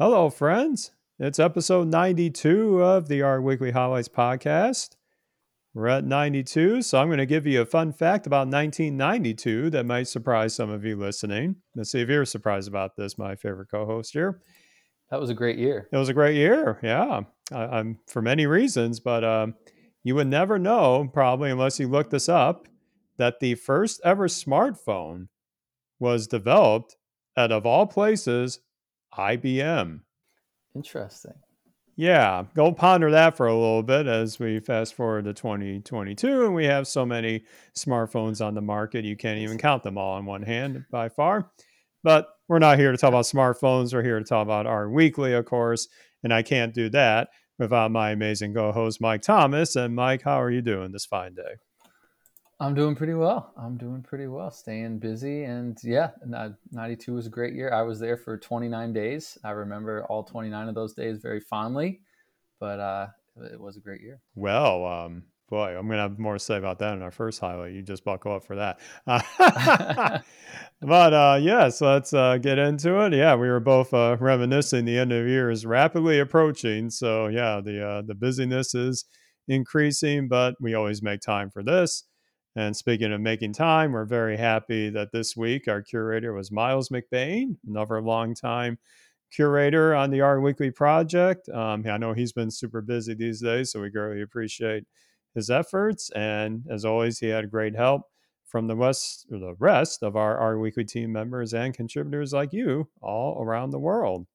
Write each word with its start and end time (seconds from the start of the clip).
Hello, 0.00 0.30
friends. 0.30 0.92
It's 1.18 1.38
episode 1.38 1.88
92 1.88 2.82
of 2.82 3.08
the 3.08 3.20
R 3.20 3.38
Weekly 3.42 3.72
Highlights 3.72 4.08
podcast. 4.08 4.96
We're 5.74 5.88
at 5.88 6.06
92, 6.06 6.80
so 6.80 6.98
I'm 6.98 7.08
going 7.08 7.18
to 7.18 7.26
give 7.26 7.46
you 7.46 7.60
a 7.60 7.66
fun 7.66 7.92
fact 7.92 8.26
about 8.26 8.48
1992 8.48 9.68
that 9.68 9.84
might 9.84 10.08
surprise 10.08 10.54
some 10.54 10.70
of 10.70 10.86
you 10.86 10.96
listening. 10.96 11.56
Let's 11.76 11.92
see 11.92 12.00
if 12.00 12.08
you're 12.08 12.24
surprised 12.24 12.66
about 12.66 12.96
this, 12.96 13.18
my 13.18 13.36
favorite 13.36 13.70
co 13.70 13.84
host 13.84 14.14
here. 14.14 14.40
That 15.10 15.20
was 15.20 15.28
a 15.28 15.34
great 15.34 15.58
year. 15.58 15.86
It 15.92 15.98
was 15.98 16.08
a 16.08 16.14
great 16.14 16.36
year, 16.36 16.80
yeah, 16.82 17.20
I, 17.52 17.80
am 17.80 17.98
for 18.08 18.22
many 18.22 18.46
reasons, 18.46 19.00
but 19.00 19.22
um, 19.22 19.54
you 20.02 20.14
would 20.14 20.28
never 20.28 20.58
know, 20.58 21.10
probably 21.12 21.50
unless 21.50 21.78
you 21.78 21.88
look 21.88 22.08
this 22.08 22.26
up, 22.26 22.68
that 23.18 23.40
the 23.40 23.54
first 23.54 24.00
ever 24.02 24.28
smartphone 24.28 25.28
was 25.98 26.26
developed 26.26 26.96
at, 27.36 27.52
of 27.52 27.66
all 27.66 27.86
places, 27.86 28.60
IBM. 29.16 30.00
Interesting. 30.74 31.34
Yeah, 31.96 32.44
go 32.54 32.72
ponder 32.72 33.10
that 33.10 33.36
for 33.36 33.46
a 33.46 33.54
little 33.54 33.82
bit 33.82 34.06
as 34.06 34.38
we 34.38 34.58
fast 34.58 34.94
forward 34.94 35.24
to 35.24 35.34
2022 35.34 36.46
and 36.46 36.54
we 36.54 36.64
have 36.64 36.88
so 36.88 37.04
many 37.04 37.44
smartphones 37.76 38.44
on 38.44 38.54
the 38.54 38.62
market, 38.62 39.04
you 39.04 39.16
can't 39.16 39.38
even 39.38 39.58
count 39.58 39.82
them 39.82 39.98
all 39.98 40.14
on 40.14 40.24
one 40.24 40.42
hand 40.42 40.84
by 40.90 41.10
far. 41.10 41.50
But 42.02 42.28
we're 42.48 42.58
not 42.58 42.78
here 42.78 42.90
to 42.90 42.96
talk 42.96 43.08
about 43.08 43.26
smartphones. 43.26 43.92
We're 43.92 44.02
here 44.02 44.18
to 44.18 44.24
talk 44.24 44.42
about 44.44 44.66
our 44.66 44.88
weekly, 44.88 45.34
of 45.34 45.44
course. 45.44 45.88
And 46.22 46.32
I 46.32 46.42
can't 46.42 46.72
do 46.72 46.88
that 46.90 47.28
without 47.58 47.90
my 47.90 48.12
amazing 48.12 48.54
co 48.54 48.72
host, 48.72 49.00
Mike 49.00 49.22
Thomas. 49.22 49.76
And 49.76 49.94
Mike, 49.94 50.22
how 50.22 50.40
are 50.40 50.50
you 50.50 50.62
doing 50.62 50.92
this 50.92 51.04
fine 51.04 51.34
day? 51.34 51.56
I'm 52.60 52.74
doing 52.74 52.94
pretty 52.94 53.14
well. 53.14 53.54
I'm 53.56 53.78
doing 53.78 54.02
pretty 54.02 54.26
well, 54.26 54.50
staying 54.50 54.98
busy. 54.98 55.44
And 55.44 55.78
yeah, 55.82 56.10
92 56.26 57.14
was 57.14 57.26
a 57.26 57.30
great 57.30 57.54
year. 57.54 57.72
I 57.72 57.80
was 57.80 57.98
there 57.98 58.18
for 58.18 58.36
29 58.36 58.92
days. 58.92 59.38
I 59.42 59.52
remember 59.52 60.04
all 60.10 60.22
29 60.22 60.68
of 60.68 60.74
those 60.74 60.92
days 60.92 61.20
very 61.22 61.40
fondly, 61.40 62.00
but 62.60 62.78
uh, 62.78 63.06
it 63.50 63.58
was 63.58 63.78
a 63.78 63.80
great 63.80 64.02
year. 64.02 64.20
Well, 64.34 64.84
um, 64.84 65.22
boy, 65.48 65.70
I'm 65.70 65.86
going 65.86 65.96
to 65.96 66.02
have 66.02 66.18
more 66.18 66.34
to 66.34 66.38
say 66.38 66.58
about 66.58 66.78
that 66.80 66.92
in 66.92 67.00
our 67.02 67.10
first 67.10 67.40
highlight. 67.40 67.72
You 67.72 67.80
just 67.80 68.04
buckle 68.04 68.34
up 68.34 68.44
for 68.44 68.56
that. 68.56 68.78
but 70.82 71.14
uh, 71.14 71.38
yes, 71.40 71.80
let's 71.80 72.12
uh, 72.12 72.36
get 72.36 72.58
into 72.58 73.00
it. 73.06 73.14
Yeah, 73.14 73.36
we 73.36 73.48
were 73.48 73.60
both 73.60 73.94
uh, 73.94 74.18
reminiscing. 74.20 74.84
The 74.84 74.98
end 74.98 75.12
of 75.12 75.24
the 75.24 75.30
year 75.30 75.50
is 75.50 75.64
rapidly 75.64 76.20
approaching. 76.20 76.90
So 76.90 77.28
yeah, 77.28 77.62
the, 77.64 77.82
uh, 77.82 78.02
the 78.02 78.14
busyness 78.14 78.74
is 78.74 79.06
increasing, 79.48 80.28
but 80.28 80.56
we 80.60 80.74
always 80.74 81.02
make 81.02 81.22
time 81.22 81.48
for 81.50 81.62
this. 81.62 82.04
And 82.56 82.76
speaking 82.76 83.12
of 83.12 83.20
making 83.20 83.52
time, 83.52 83.92
we're 83.92 84.04
very 84.04 84.36
happy 84.36 84.90
that 84.90 85.12
this 85.12 85.36
week 85.36 85.68
our 85.68 85.82
curator 85.82 86.32
was 86.32 86.50
Miles 86.50 86.88
McBain, 86.88 87.56
another 87.66 88.02
long-time 88.02 88.78
curator 89.32 89.94
on 89.94 90.10
the 90.10 90.20
R 90.20 90.40
Weekly 90.40 90.72
project. 90.72 91.48
Um, 91.48 91.84
I 91.86 91.96
know 91.96 92.12
he's 92.12 92.32
been 92.32 92.50
super 92.50 92.80
busy 92.80 93.14
these 93.14 93.40
days, 93.40 93.70
so 93.70 93.80
we 93.80 93.90
greatly 93.90 94.22
appreciate 94.22 94.84
his 95.34 95.48
efforts. 95.48 96.10
And 96.10 96.64
as 96.68 96.84
always, 96.84 97.20
he 97.20 97.28
had 97.28 97.50
great 97.50 97.76
help 97.76 98.02
from 98.46 98.66
the 98.66 98.74
rest, 98.74 99.26
the 99.30 99.54
rest 99.60 100.02
of 100.02 100.16
our 100.16 100.36
R 100.36 100.58
Weekly 100.58 100.84
team 100.84 101.12
members 101.12 101.54
and 101.54 101.72
contributors 101.72 102.32
like 102.32 102.52
you 102.52 102.88
all 103.00 103.40
around 103.40 103.70
the 103.70 103.78
world. 103.78 104.26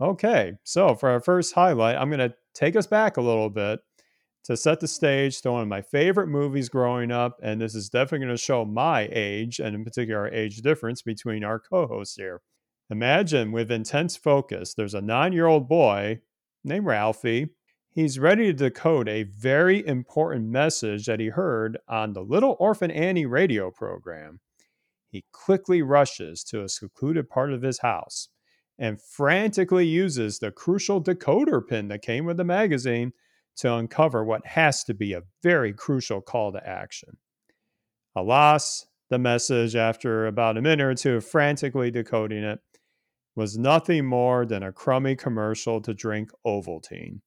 Okay, 0.00 0.52
so 0.62 0.94
for 0.94 1.08
our 1.08 1.20
first 1.20 1.54
highlight, 1.54 1.96
I'm 1.96 2.10
going 2.10 2.30
to 2.30 2.34
take 2.54 2.76
us 2.76 2.86
back 2.86 3.16
a 3.16 3.22
little 3.22 3.50
bit 3.50 3.80
to 4.46 4.56
set 4.56 4.78
the 4.78 4.86
stage 4.86 5.40
to 5.40 5.50
one 5.50 5.62
of 5.62 5.68
my 5.68 5.82
favorite 5.82 6.28
movies 6.28 6.68
growing 6.68 7.10
up. 7.10 7.36
And 7.42 7.60
this 7.60 7.74
is 7.74 7.88
definitely 7.88 8.26
going 8.26 8.36
to 8.36 8.42
show 8.42 8.64
my 8.64 9.08
age, 9.10 9.58
and 9.58 9.74
in 9.74 9.84
particular, 9.84 10.20
our 10.20 10.28
age 10.28 10.58
difference 10.58 11.02
between 11.02 11.42
our 11.42 11.58
co 11.58 11.86
hosts 11.88 12.16
here. 12.16 12.42
Imagine 12.88 13.50
with 13.50 13.72
intense 13.72 14.16
focus, 14.16 14.74
there's 14.74 14.94
a 14.94 15.00
nine 15.00 15.32
year 15.32 15.46
old 15.46 15.68
boy 15.68 16.20
named 16.62 16.86
Ralphie. 16.86 17.48
He's 17.90 18.18
ready 18.18 18.46
to 18.46 18.52
decode 18.52 19.08
a 19.08 19.24
very 19.24 19.84
important 19.84 20.48
message 20.48 21.06
that 21.06 21.18
he 21.18 21.28
heard 21.28 21.78
on 21.88 22.12
the 22.12 22.22
Little 22.22 22.56
Orphan 22.60 22.90
Annie 22.90 23.26
radio 23.26 23.70
program. 23.70 24.38
He 25.08 25.24
quickly 25.32 25.82
rushes 25.82 26.44
to 26.44 26.62
a 26.62 26.68
secluded 26.68 27.28
part 27.28 27.52
of 27.52 27.62
his 27.62 27.80
house 27.80 28.28
and 28.78 29.00
frantically 29.00 29.86
uses 29.86 30.38
the 30.38 30.52
crucial 30.52 31.02
decoder 31.02 31.66
pin 31.66 31.88
that 31.88 32.02
came 32.02 32.26
with 32.26 32.36
the 32.36 32.44
magazine 32.44 33.12
to 33.56 33.74
uncover 33.74 34.24
what 34.24 34.46
has 34.46 34.84
to 34.84 34.94
be 34.94 35.12
a 35.12 35.22
very 35.42 35.72
crucial 35.72 36.20
call 36.20 36.52
to 36.52 36.68
action. 36.68 37.16
Alas, 38.14 38.86
the 39.10 39.18
message, 39.18 39.76
after 39.76 40.26
about 40.26 40.56
a 40.56 40.62
minute 40.62 40.84
or 40.84 40.94
two 40.94 41.16
of 41.16 41.24
frantically 41.24 41.90
decoding 41.90 42.42
it, 42.42 42.60
was 43.34 43.58
nothing 43.58 44.06
more 44.06 44.46
than 44.46 44.62
a 44.62 44.72
crummy 44.72 45.14
commercial 45.14 45.80
to 45.82 45.92
drink 45.92 46.30
Ovaltine. 46.46 47.20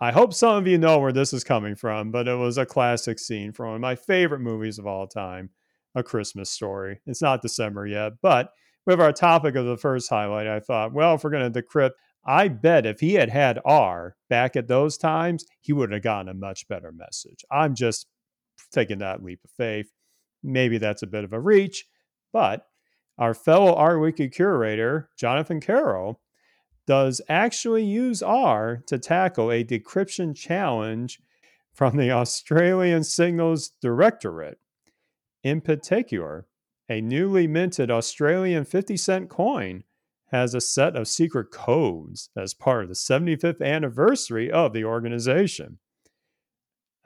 I 0.00 0.12
hope 0.12 0.32
some 0.32 0.56
of 0.56 0.66
you 0.66 0.78
know 0.78 1.00
where 1.00 1.12
this 1.12 1.32
is 1.32 1.42
coming 1.42 1.74
from, 1.74 2.12
but 2.12 2.28
it 2.28 2.36
was 2.36 2.56
a 2.56 2.66
classic 2.66 3.18
scene 3.18 3.52
from 3.52 3.66
one 3.66 3.74
of 3.76 3.80
my 3.80 3.96
favorite 3.96 4.40
movies 4.40 4.78
of 4.78 4.86
all 4.86 5.08
time, 5.08 5.50
A 5.96 6.04
Christmas 6.04 6.50
Story. 6.50 7.00
It's 7.06 7.22
not 7.22 7.42
December 7.42 7.86
yet, 7.86 8.12
but 8.22 8.52
with 8.86 9.00
our 9.00 9.12
topic 9.12 9.56
of 9.56 9.66
the 9.66 9.76
first 9.76 10.08
highlight, 10.08 10.46
I 10.46 10.60
thought, 10.60 10.92
well, 10.92 11.14
if 11.14 11.24
we're 11.24 11.30
going 11.30 11.52
to 11.52 11.62
decrypt 11.62 11.92
I 12.24 12.48
bet 12.48 12.84
if 12.84 13.00
he 13.00 13.14
had 13.14 13.30
had 13.30 13.60
R 13.64 14.16
back 14.28 14.56
at 14.56 14.68
those 14.68 14.98
times, 14.98 15.44
he 15.60 15.72
would 15.72 15.92
have 15.92 16.02
gotten 16.02 16.28
a 16.28 16.34
much 16.34 16.68
better 16.68 16.92
message. 16.92 17.44
I'm 17.50 17.74
just 17.74 18.06
taking 18.70 18.98
that 18.98 19.22
leap 19.22 19.40
of 19.44 19.50
faith. 19.50 19.90
Maybe 20.42 20.78
that's 20.78 21.02
a 21.02 21.06
bit 21.06 21.24
of 21.24 21.32
a 21.32 21.40
reach, 21.40 21.86
but 22.32 22.66
our 23.18 23.34
fellow 23.34 23.74
R 23.74 23.98
Weekly 23.98 24.28
curator, 24.28 25.10
Jonathan 25.16 25.60
Carroll, 25.60 26.20
does 26.86 27.20
actually 27.28 27.84
use 27.84 28.22
R 28.22 28.82
to 28.86 28.98
tackle 28.98 29.50
a 29.50 29.64
decryption 29.64 30.34
challenge 30.34 31.20
from 31.72 31.96
the 31.96 32.10
Australian 32.10 33.04
Signals 33.04 33.72
Directorate. 33.80 34.58
In 35.42 35.60
particular, 35.60 36.46
a 36.88 37.00
newly 37.00 37.46
minted 37.46 37.90
Australian 37.90 38.64
50 38.64 38.96
cent 38.96 39.28
coin 39.28 39.84
has 40.30 40.54
a 40.54 40.60
set 40.60 40.96
of 40.96 41.08
secret 41.08 41.50
codes 41.50 42.30
as 42.36 42.54
part 42.54 42.84
of 42.84 42.88
the 42.88 42.94
75th 42.94 43.62
anniversary 43.62 44.50
of 44.50 44.72
the 44.72 44.84
organization. 44.84 45.78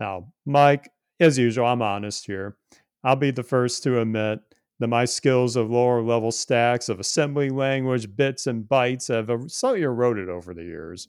Now, 0.01 0.33
Mike, 0.45 0.91
as 1.21 1.39
usual, 1.39 1.67
I'm 1.67 1.83
honest 1.83 2.27
here. 2.27 2.57
I'll 3.05 3.17
be 3.17 3.31
the 3.31 3.43
first 3.43 3.83
to 3.85 4.01
admit 4.01 4.41
that 4.81 4.89
my 4.89 5.05
skills 5.05 5.55
of 5.55 5.71
lower 5.71 6.03
level 6.03 6.33
stacks 6.33 6.89
of 6.89 6.99
assembly 6.99 7.51
language, 7.51 8.17
bits, 8.17 8.49
and 8.49 8.65
bytes 8.65 9.09
have 9.09 9.31
er, 9.31 9.49
slightly 9.49 9.83
eroded 9.83 10.29
over 10.29 10.55
the 10.55 10.65
years. 10.65 11.09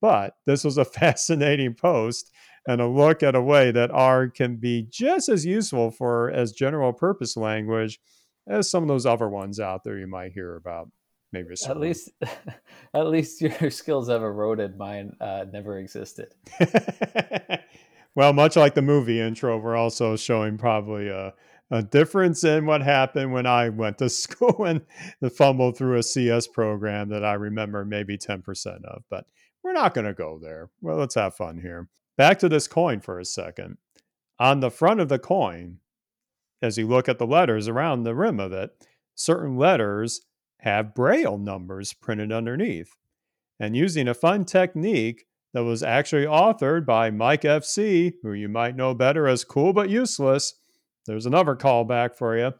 But 0.00 0.34
this 0.46 0.62
was 0.62 0.78
a 0.78 0.84
fascinating 1.00 1.74
post 1.74 2.30
and 2.68 2.80
a 2.80 2.86
look 2.86 3.24
at 3.24 3.34
a 3.34 3.42
way 3.42 3.72
that 3.72 3.90
R 3.90 4.28
can 4.28 4.56
be 4.56 4.86
just 4.88 5.28
as 5.28 5.44
useful 5.44 5.90
for 5.90 6.30
as 6.30 6.52
general 6.52 6.92
purpose 6.92 7.36
language 7.36 7.98
as 8.46 8.70
some 8.70 8.84
of 8.84 8.88
those 8.88 9.06
other 9.06 9.28
ones 9.28 9.58
out 9.58 9.82
there 9.84 9.98
you 9.98 10.06
might 10.06 10.32
hear 10.32 10.54
about 10.56 10.88
maybe 11.32 11.54
at 11.68 11.78
least 11.78 12.10
at 12.94 13.06
least 13.06 13.40
your 13.40 13.70
skills 13.70 14.08
have 14.08 14.22
eroded. 14.22 14.76
Mine 14.76 15.16
uh, 15.20 15.46
never 15.50 15.78
existed. 15.78 16.34
Well 18.14 18.34
much 18.34 18.56
like 18.56 18.74
the 18.74 18.82
movie 18.82 19.20
intro 19.20 19.56
we're 19.58 19.74
also 19.74 20.16
showing 20.16 20.58
probably 20.58 21.08
a, 21.08 21.32
a 21.70 21.82
difference 21.82 22.44
in 22.44 22.66
what 22.66 22.82
happened 22.82 23.32
when 23.32 23.46
i 23.46 23.70
went 23.70 23.96
to 23.98 24.10
school 24.10 24.66
and 24.66 24.82
the 25.20 25.30
fumble 25.30 25.72
through 25.72 25.96
a 25.96 26.02
cs 26.02 26.46
program 26.46 27.08
that 27.08 27.24
i 27.24 27.32
remember 27.32 27.86
maybe 27.86 28.18
10% 28.18 28.84
of 28.84 29.02
but 29.08 29.24
we're 29.64 29.72
not 29.72 29.94
going 29.94 30.06
to 30.06 30.12
go 30.12 30.38
there. 30.38 30.68
Well 30.82 30.96
let's 30.96 31.14
have 31.14 31.36
fun 31.36 31.60
here. 31.60 31.88
Back 32.18 32.38
to 32.40 32.48
this 32.48 32.68
coin 32.68 33.00
for 33.00 33.18
a 33.18 33.24
second. 33.24 33.78
On 34.38 34.60
the 34.60 34.70
front 34.70 35.00
of 35.00 35.08
the 35.08 35.18
coin 35.18 35.78
as 36.60 36.76
you 36.76 36.86
look 36.86 37.08
at 37.08 37.18
the 37.18 37.26
letters 37.26 37.66
around 37.66 38.02
the 38.02 38.14
rim 38.14 38.38
of 38.40 38.52
it 38.52 38.70
certain 39.14 39.56
letters 39.56 40.22
have 40.62 40.94
braille 40.94 41.38
numbers 41.38 41.92
printed 41.92 42.32
underneath. 42.32 42.96
And 43.60 43.76
using 43.76 44.08
a 44.08 44.14
fun 44.14 44.44
technique 44.44 45.26
that 45.54 45.64
was 45.64 45.82
actually 45.82 46.24
authored 46.24 46.86
by 46.86 47.10
Mike 47.10 47.42
FC, 47.42 48.14
who 48.22 48.32
you 48.32 48.48
might 48.48 48.76
know 48.76 48.94
better 48.94 49.28
as 49.28 49.44
Cool 49.44 49.72
But 49.72 49.90
Useless, 49.90 50.54
there's 51.06 51.26
another 51.26 51.56
callback 51.56 52.14
for 52.14 52.38
you. 52.38 52.52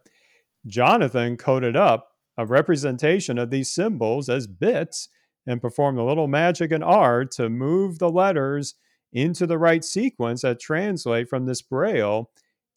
Jonathan 0.66 1.36
coded 1.36 1.76
up 1.76 2.10
a 2.36 2.44
representation 2.46 3.38
of 3.38 3.50
these 3.50 3.70
symbols 3.70 4.28
as 4.28 4.46
bits 4.46 5.08
and 5.46 5.60
performed 5.60 5.98
a 5.98 6.04
little 6.04 6.28
magic 6.28 6.70
in 6.72 6.82
R 6.82 7.24
to 7.24 7.48
move 7.48 7.98
the 7.98 8.10
letters 8.10 8.74
into 9.12 9.46
the 9.46 9.58
right 9.58 9.84
sequence 9.84 10.42
that 10.42 10.60
translate 10.60 11.28
from 11.28 11.46
this 11.46 11.62
braille 11.62 12.30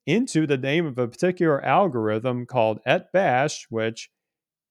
into 0.05 0.45
the 0.45 0.57
name 0.57 0.85
of 0.85 0.97
a 0.97 1.07
particular 1.07 1.63
algorithm 1.63 2.45
called 2.45 2.79
Atbash, 2.87 3.65
which 3.69 4.09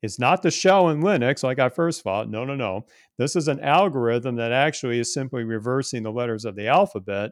it's 0.05 0.19
not 0.19 0.43
the 0.43 0.51
shell 0.51 0.91
in 0.91 1.01
Linux 1.01 1.43
like 1.43 1.59
I 1.59 1.71
first 1.71 2.03
thought. 2.03 2.29
No, 2.29 2.45
no, 2.45 2.55
no. 2.55 2.85
This 3.17 3.37
is 3.37 3.49
an 3.49 3.61
algorithm 3.61 4.37
that 4.37 4.53
actually 4.53 4.99
is 4.99 5.15
simply 5.15 5.45
reversing 5.45 6.03
the 6.03 6.13
letters 6.13 6.45
of 6.45 6.57
the 6.57 6.69
alphabet. 6.69 7.31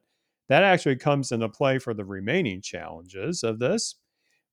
That 0.49 0.63
actually 0.63 0.97
comes 0.97 1.33
into 1.33 1.51
play 1.51 1.79
for 1.79 1.93
the 1.93 2.07
remaining 2.07 2.63
challenges 2.63 3.43
of 3.43 3.59
this. 3.59 3.97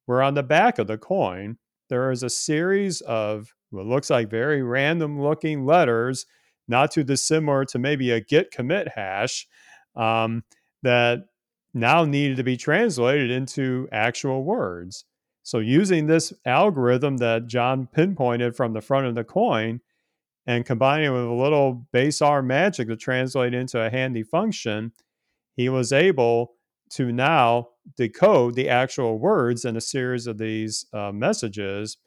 Where 0.06 0.22
on 0.22 0.34
the 0.34 0.44
back 0.44 0.80
of 0.80 0.88
the 0.88 0.98
coin, 0.98 1.60
there 1.88 2.12
is 2.12 2.22
a 2.22 2.30
series 2.30 3.00
of 3.02 3.54
what 3.70 3.86
looks 3.86 4.10
like 4.10 4.30
very 4.30 4.64
random 4.64 5.22
looking 5.22 5.66
letters, 5.66 6.26
not 6.68 6.92
too 6.92 7.06
dissimilar 7.06 7.64
to 7.66 7.80
maybe 7.80 8.12
a 8.12 8.20
git 8.20 8.52
commit 8.52 8.90
hash, 8.90 9.48
um, 9.96 10.44
that 10.84 11.20
now 11.74 12.04
needed 12.04 12.36
to 12.36 12.44
be 12.44 12.58
translated 12.58 13.32
into 13.32 13.88
actual 13.94 14.44
words. 14.44 15.06
So, 15.44 15.60
using 15.60 16.08
this 16.08 16.34
algorithm 16.46 17.18
that 17.18 17.48
John 17.48 17.88
pinpointed 17.88 18.56
from 18.56 18.74
the 18.74 18.82
front 18.82 19.08
of 19.08 19.16
the 19.16 19.24
coin 19.24 19.82
and 20.46 20.66
combining 20.66 21.08
it 21.08 21.14
with 21.14 21.26
a 21.26 21.34
little 21.34 21.88
base 21.92 22.22
R 22.22 22.42
magic 22.42 22.88
to 22.88 22.96
translate 22.96 23.54
into 23.54 23.80
a 23.80 23.90
handy 23.90 24.24
function, 24.24 24.92
he 25.56 25.70
was 25.70 25.92
able 25.92 26.54
to 26.92 27.12
now 27.12 27.70
decode 27.98 28.56
the 28.56 28.70
actual 28.70 29.20
words 29.20 29.66
in 29.66 29.76
a 29.76 29.82
series 29.82 30.28
of 30.28 30.38
these 30.38 30.86
uh, 30.94 31.12
messages. 31.12 31.98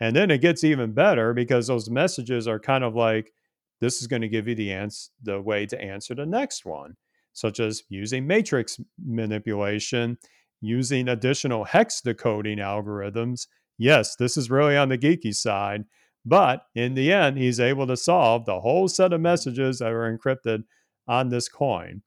And 0.00 0.14
then 0.14 0.30
it 0.30 0.38
gets 0.38 0.64
even 0.64 0.92
better 0.92 1.32
because 1.32 1.68
those 1.68 1.88
messages 1.88 2.46
are 2.46 2.58
kind 2.58 2.84
of 2.84 2.94
like 2.94 3.32
this 3.80 4.00
is 4.00 4.06
going 4.06 4.22
to 4.22 4.28
give 4.28 4.48
you 4.48 4.54
the 4.54 4.72
answer, 4.72 5.10
the 5.22 5.40
way 5.40 5.66
to 5.66 5.80
answer 5.80 6.14
the 6.14 6.26
next 6.26 6.64
one 6.64 6.96
such 7.36 7.60
as 7.60 7.82
using 7.90 8.26
matrix 8.26 8.80
manipulation, 8.98 10.16
using 10.66 11.08
additional 11.08 11.64
hex 11.64 12.00
decoding 12.00 12.58
algorithms. 12.58 13.46
Yes, 13.78 14.16
this 14.16 14.36
is 14.36 14.50
really 14.50 14.76
on 14.76 14.88
the 14.88 14.98
geeky 14.98 15.34
side, 15.34 15.84
but 16.24 16.62
in 16.74 16.94
the 16.94 17.12
end, 17.12 17.38
he's 17.38 17.60
able 17.60 17.86
to 17.86 17.96
solve 17.96 18.44
the 18.44 18.60
whole 18.60 18.88
set 18.88 19.12
of 19.12 19.20
messages 19.20 19.78
that 19.78 19.92
are 19.92 20.16
encrypted 20.16 20.64
on 21.06 21.28
this 21.28 21.48
coin. 21.48 22.02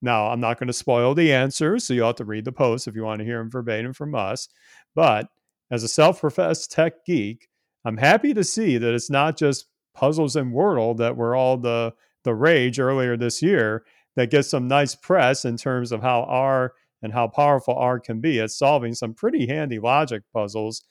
Now, 0.00 0.28
I'm 0.28 0.40
not 0.40 0.58
going 0.58 0.66
to 0.66 0.74
spoil 0.74 1.14
the 1.14 1.32
answers, 1.32 1.84
so 1.84 1.94
you'll 1.94 2.08
have 2.08 2.16
to 2.16 2.24
read 2.24 2.44
the 2.44 2.52
post 2.52 2.86
if 2.86 2.94
you 2.94 3.04
want 3.04 3.20
to 3.20 3.24
hear 3.24 3.38
them 3.38 3.50
verbatim 3.50 3.94
from 3.94 4.14
us. 4.14 4.48
But 4.94 5.28
as 5.70 5.82
a 5.82 5.88
self 5.88 6.20
professed 6.20 6.70
tech 6.70 7.04
geek, 7.06 7.48
I'm 7.84 7.96
happy 7.96 8.34
to 8.34 8.44
see 8.44 8.78
that 8.78 8.94
it's 8.94 9.10
not 9.10 9.38
just 9.38 9.66
puzzles 9.94 10.36
and 10.36 10.52
Wordle 10.52 10.96
that 10.98 11.16
were 11.16 11.34
all 11.34 11.56
the, 11.56 11.94
the 12.22 12.34
rage 12.34 12.78
earlier 12.78 13.16
this 13.16 13.40
year 13.40 13.84
that 14.16 14.30
gets 14.30 14.48
some 14.48 14.68
nice 14.68 14.94
press 14.94 15.44
in 15.44 15.56
terms 15.56 15.90
of 15.90 16.02
how 16.02 16.24
R 16.24 16.74
and 17.04 17.12
how 17.12 17.28
powerful 17.28 17.74
R 17.74 18.00
can 18.00 18.20
be 18.20 18.40
at 18.40 18.50
solving 18.50 18.94
some 18.94 19.12
pretty 19.12 19.46
handy 19.46 19.78
logic 19.78 20.22
puzzles, 20.32 20.82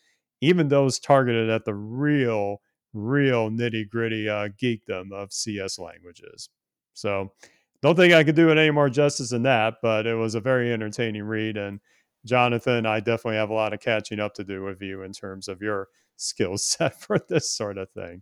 even 0.42 0.68
those 0.68 1.00
targeted 1.00 1.50
at 1.50 1.66
the 1.66 1.74
real, 1.74 2.62
real 2.94 3.50
nitty 3.50 3.90
gritty 3.90 4.30
uh, 4.30 4.50
geekdom 4.62 5.12
of 5.12 5.34
CS 5.34 5.80
languages. 5.80 6.50
So, 6.94 7.34
don't 7.82 7.96
think 7.98 8.14
I 8.14 8.24
could 8.24 8.36
do 8.36 8.50
it 8.50 8.58
any 8.58 8.72
more 8.72 8.90
justice 8.90 9.32
than 9.32 9.44
that, 9.44 9.76
but 9.82 10.08
it 10.08 10.14
was 10.14 10.36
a 10.36 10.40
very 10.40 10.72
entertaining 10.72 11.24
read. 11.24 11.58
And 11.58 11.82
Jonathan, 12.26 12.86
I 12.86 13.00
definitely 13.00 13.36
have 13.36 13.50
a 13.50 13.56
lot 13.56 13.74
of 13.74 13.82
catching 13.82 14.22
up 14.22 14.36
to 14.36 14.44
do 14.46 14.64
with 14.64 14.82
you 14.82 15.02
in 15.02 15.12
terms 15.12 15.48
of 15.50 15.62
your 15.62 15.90
skill 16.16 16.58
set 16.60 17.02
for 17.02 17.20
this 17.28 17.50
sort 17.50 17.80
of 17.80 17.90
thing. 17.90 18.22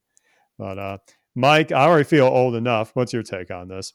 But 0.58 0.80
uh, 0.80 0.98
Mike, 1.36 1.72
I 1.74 1.86
already 1.86 2.06
feel 2.06 2.26
old 2.26 2.56
enough. 2.56 2.92
What's 2.96 3.14
your 3.14 3.24
take 3.24 3.52
on 3.52 3.68
this? 3.68 3.92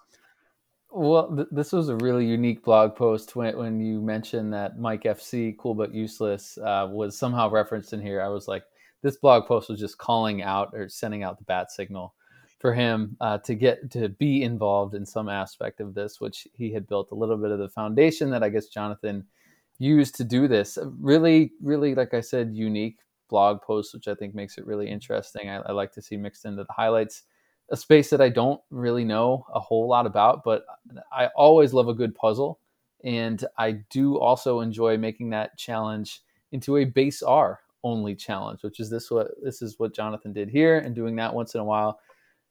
Well, 0.99 1.37
th- 1.37 1.49
this 1.51 1.73
was 1.73 1.91
a 1.91 1.97
really 1.97 2.25
unique 2.25 2.65
blog 2.65 2.97
post 2.97 3.37
when 3.37 3.55
when 3.59 3.81
you 3.81 4.01
mentioned 4.01 4.55
that 4.55 4.79
Mike 4.79 5.03
FC, 5.03 5.55
cool 5.59 5.75
but 5.75 5.95
useless, 5.95 6.57
uh, 6.57 6.89
was 6.91 7.19
somehow 7.19 7.51
referenced 7.51 7.93
in 7.93 8.01
here. 8.01 8.23
I 8.23 8.29
was 8.29 8.49
like, 8.49 8.65
this 9.03 9.19
blog 9.19 9.45
post 9.47 9.69
was 9.69 9.79
just 9.79 9.99
calling 9.99 10.41
out 10.43 10.71
or 10.73 10.89
sending 10.89 11.23
out 11.23 11.37
the 11.37 11.45
bat 11.45 11.71
signal 11.71 12.15
for 12.59 12.73
him 12.73 13.15
uh, 13.21 13.37
to 13.39 13.55
get 13.55 13.91
to 13.91 14.09
be 14.09 14.43
involved 14.43 14.95
in 14.95 15.05
some 15.05 15.29
aspect 15.29 15.81
of 15.81 15.93
this, 15.93 16.19
which 16.19 16.49
he 16.55 16.73
had 16.73 16.87
built 16.89 17.11
a 17.13 17.15
little 17.15 17.37
bit 17.37 17.51
of 17.51 17.59
the 17.59 17.69
foundation 17.69 18.31
that 18.31 18.43
I 18.43 18.49
guess 18.49 18.69
Jonathan 18.69 19.27
used 19.79 20.15
to 20.15 20.25
do 20.25 20.49
this. 20.49 20.79
Really, 20.99 21.53
really, 21.61 21.95
like 21.95 22.15
I 22.15 22.23
said, 22.23 22.55
unique 22.55 23.01
blog 23.29 23.61
post, 23.61 23.93
which 23.93 24.09
I 24.09 24.15
think 24.15 24.35
makes 24.35 24.57
it 24.57 24.65
really 24.67 24.89
interesting. 24.89 25.51
I, 25.51 25.57
I 25.57 25.73
like 25.73 25.93
to 25.93 26.01
see 26.01 26.17
mixed 26.17 26.47
into 26.47 26.65
the 26.65 26.73
highlights 26.73 27.25
a 27.71 27.77
space 27.77 28.11
that 28.11 28.21
I 28.21 28.29
don't 28.29 28.61
really 28.71 29.05
know 29.05 29.47
a 29.53 29.61
whole 29.61 29.89
lot 29.89 30.07
about, 30.07 30.43
but 30.45 30.65
I 31.13 31.29
always 31.37 31.73
love 31.73 31.89
a 31.89 31.95
good 31.95 32.15
puzzle. 32.15 32.61
And 33.05 33.45
I 33.59 33.73
do 33.91 34.19
also 34.19 34.61
enjoy 34.61 34.97
making 34.99 35.31
that 35.31 35.59
challenge 35.59 36.23
into 36.53 36.77
a 36.79 36.85
base 36.85 37.23
R 37.23 37.61
only 37.85 38.15
challenge, 38.15 38.63
which 38.63 38.81
is 38.81 38.91
this 38.91 39.11
what 39.11 39.29
this 39.43 39.63
is 39.63 39.79
what 39.79 39.95
Jonathan 39.95 40.33
did 40.33 40.49
here 40.49 40.79
and 40.79 40.95
doing 40.95 41.17
that 41.17 41.35
once 41.35 41.55
in 41.55 41.61
a 41.61 41.65
while 41.65 42.01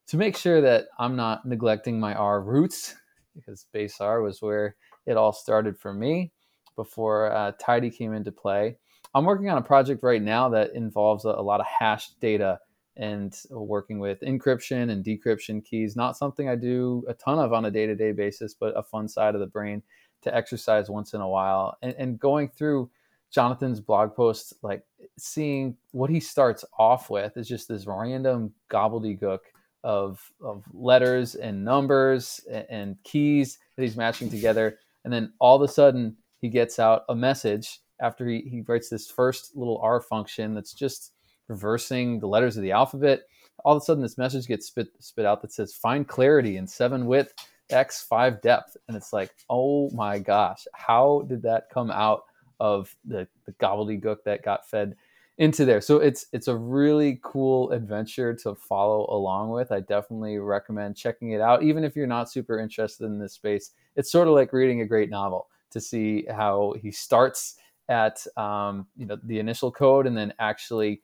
to 0.07 0.17
make 0.17 0.37
sure 0.37 0.61
that 0.61 0.85
I'm 0.99 1.15
not 1.15 1.45
neglecting 1.45 1.99
my 1.99 2.13
R 2.13 2.41
roots 2.41 2.95
because 3.35 3.65
base 3.73 3.99
R 3.99 4.21
was 4.21 4.41
where 4.41 4.75
it 5.05 5.17
all 5.17 5.33
started 5.33 5.77
for 5.77 5.93
me 5.93 6.31
before 6.75 7.31
uh, 7.31 7.51
Tidy 7.59 7.89
came 7.89 8.13
into 8.13 8.31
play. 8.31 8.77
I'm 9.13 9.25
working 9.25 9.49
on 9.49 9.57
a 9.57 9.61
project 9.61 10.03
right 10.03 10.21
now 10.21 10.49
that 10.49 10.75
involves 10.75 11.25
a, 11.25 11.29
a 11.29 11.41
lot 11.41 11.59
of 11.59 11.65
hashed 11.65 12.19
data 12.19 12.59
and 12.97 13.37
working 13.49 13.99
with 13.99 14.21
encryption 14.21 14.91
and 14.91 15.03
decryption 15.03 15.63
keys. 15.63 15.95
Not 15.95 16.17
something 16.17 16.47
I 16.47 16.55
do 16.55 17.03
a 17.07 17.13
ton 17.13 17.39
of 17.39 17.53
on 17.53 17.65
a 17.65 17.71
day 17.71 17.85
to 17.85 17.95
day 17.95 18.11
basis, 18.11 18.53
but 18.53 18.77
a 18.77 18.83
fun 18.83 19.07
side 19.07 19.35
of 19.35 19.41
the 19.41 19.47
brain 19.47 19.83
to 20.21 20.35
exercise 20.35 20.89
once 20.89 21.13
in 21.13 21.21
a 21.21 21.27
while. 21.27 21.77
And, 21.81 21.93
and 21.97 22.19
going 22.19 22.49
through 22.49 22.89
Jonathan's 23.31 23.79
blog 23.79 24.15
post, 24.15 24.53
like 24.61 24.83
seeing 25.17 25.75
what 25.91 26.09
he 26.09 26.19
starts 26.19 26.63
off 26.77 27.09
with 27.09 27.35
is 27.37 27.47
just 27.47 27.67
this 27.67 27.85
random 27.85 28.53
gobbledygook 28.71 29.39
of, 29.83 30.31
of 30.41 30.63
letters 30.73 31.35
and 31.35 31.63
numbers 31.63 32.39
and, 32.49 32.65
and 32.69 33.03
keys 33.03 33.59
that 33.75 33.83
he's 33.83 33.97
matching 33.97 34.29
together. 34.29 34.79
And 35.03 35.13
then 35.13 35.33
all 35.39 35.55
of 35.55 35.61
a 35.61 35.71
sudden, 35.71 36.17
he 36.39 36.49
gets 36.49 36.79
out 36.79 37.03
a 37.09 37.15
message 37.15 37.79
after 38.01 38.27
he, 38.27 38.41
he 38.41 38.61
writes 38.61 38.89
this 38.89 39.09
first 39.09 39.55
little 39.55 39.79
R 39.79 40.01
function 40.01 40.53
that's 40.53 40.73
just 40.73 41.11
reversing 41.47 42.19
the 42.19 42.27
letters 42.27 42.57
of 42.57 42.63
the 42.63 42.71
alphabet. 42.71 43.21
All 43.63 43.75
of 43.75 43.81
a 43.81 43.85
sudden, 43.85 44.03
this 44.03 44.17
message 44.17 44.47
gets 44.47 44.67
spit 44.67 44.87
spit 44.99 45.25
out 45.25 45.41
that 45.41 45.53
says 45.53 45.73
"Find 45.73 46.07
clarity 46.07 46.57
in 46.57 46.67
seven 46.67 47.05
width, 47.05 47.33
x 47.69 48.03
five 48.03 48.41
depth," 48.41 48.77
and 48.87 48.97
it's 48.97 49.13
like, 49.13 49.31
oh 49.49 49.89
my 49.91 50.19
gosh, 50.19 50.65
how 50.73 51.25
did 51.27 51.41
that 51.43 51.69
come 51.69 51.91
out 51.91 52.23
of 52.59 52.95
the, 53.05 53.27
the 53.45 53.51
gobbledygook 53.53 54.17
that 54.25 54.43
got 54.43 54.69
fed 54.69 54.95
into 55.37 55.65
there? 55.65 55.81
So 55.81 55.97
it's 55.97 56.27
it's 56.31 56.47
a 56.47 56.55
really 56.55 57.19
cool 57.23 57.71
adventure 57.71 58.33
to 58.35 58.55
follow 58.55 59.07
along 59.09 59.49
with. 59.51 59.71
I 59.71 59.79
definitely 59.79 60.37
recommend 60.37 60.95
checking 60.95 61.31
it 61.31 61.41
out, 61.41 61.63
even 61.63 61.83
if 61.83 61.95
you're 61.95 62.07
not 62.07 62.29
super 62.29 62.59
interested 62.59 63.05
in 63.05 63.19
this 63.19 63.33
space. 63.33 63.71
It's 63.95 64.11
sort 64.11 64.27
of 64.27 64.33
like 64.33 64.53
reading 64.53 64.81
a 64.81 64.85
great 64.85 65.09
novel 65.09 65.47
to 65.71 65.81
see 65.81 66.25
how 66.29 66.73
he 66.81 66.91
starts 66.91 67.57
at 67.89 68.25
um, 68.37 68.87
you 68.95 69.05
know 69.05 69.17
the 69.23 69.39
initial 69.39 69.71
code 69.71 70.07
and 70.07 70.17
then 70.17 70.33
actually 70.39 71.01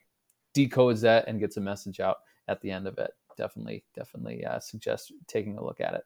decodes 0.55 1.01
that 1.01 1.27
and 1.27 1.39
gets 1.39 1.57
a 1.57 1.61
message 1.61 1.99
out 1.99 2.17
at 2.47 2.61
the 2.61 2.71
end 2.71 2.87
of 2.87 2.97
it. 2.97 3.11
Definitely, 3.37 3.83
definitely 3.95 4.45
uh, 4.45 4.59
suggest 4.59 5.13
taking 5.27 5.57
a 5.57 5.63
look 5.63 5.79
at 5.79 5.93
it. 5.93 6.03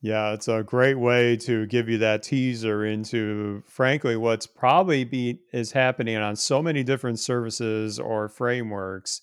Yeah, 0.00 0.32
it's 0.32 0.46
a 0.46 0.62
great 0.62 0.94
way 0.94 1.36
to 1.38 1.66
give 1.66 1.88
you 1.88 1.98
that 1.98 2.22
teaser 2.22 2.84
into, 2.84 3.64
frankly, 3.66 4.16
what's 4.16 4.46
probably 4.46 5.02
be 5.02 5.40
is 5.52 5.72
happening 5.72 6.16
on 6.16 6.36
so 6.36 6.62
many 6.62 6.84
different 6.84 7.18
services 7.18 7.98
or 7.98 8.28
frameworks, 8.28 9.22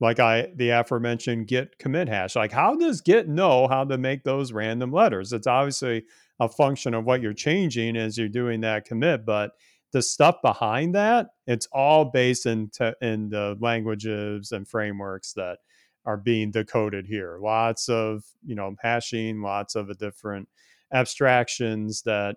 like 0.00 0.18
I 0.18 0.48
the 0.56 0.70
aforementioned 0.70 1.46
Git 1.46 1.78
commit 1.78 2.08
hash. 2.08 2.34
Like, 2.34 2.50
how 2.50 2.74
does 2.74 3.00
Git 3.02 3.28
know 3.28 3.68
how 3.68 3.84
to 3.84 3.96
make 3.96 4.24
those 4.24 4.52
random 4.52 4.90
letters? 4.90 5.32
It's 5.32 5.46
obviously 5.46 6.04
a 6.40 6.48
function 6.48 6.92
of 6.92 7.04
what 7.04 7.22
you're 7.22 7.32
changing 7.32 7.96
as 7.96 8.18
you're 8.18 8.28
doing 8.28 8.62
that 8.62 8.84
commit, 8.84 9.24
but 9.24 9.52
the 9.92 10.02
stuff 10.02 10.36
behind 10.42 10.94
that, 10.94 11.28
it's 11.46 11.68
all 11.72 12.06
based 12.06 12.46
in 12.46 12.70
te- 12.70 12.92
in 13.00 13.28
the 13.30 13.56
languages 13.60 14.52
and 14.52 14.66
frameworks 14.68 15.32
that 15.34 15.58
are 16.04 16.16
being 16.16 16.50
decoded 16.50 17.06
here. 17.06 17.38
Lots 17.40 17.88
of 17.88 18.24
you 18.44 18.54
know 18.54 18.74
hashing, 18.82 19.42
lots 19.42 19.74
of 19.74 19.96
different 19.98 20.48
abstractions 20.92 22.02
that 22.02 22.36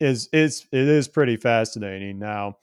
is 0.00 0.28
is 0.32 0.66
it 0.72 0.88
is 0.88 1.08
pretty 1.08 1.36
fascinating. 1.36 2.18
Now, 2.18 2.58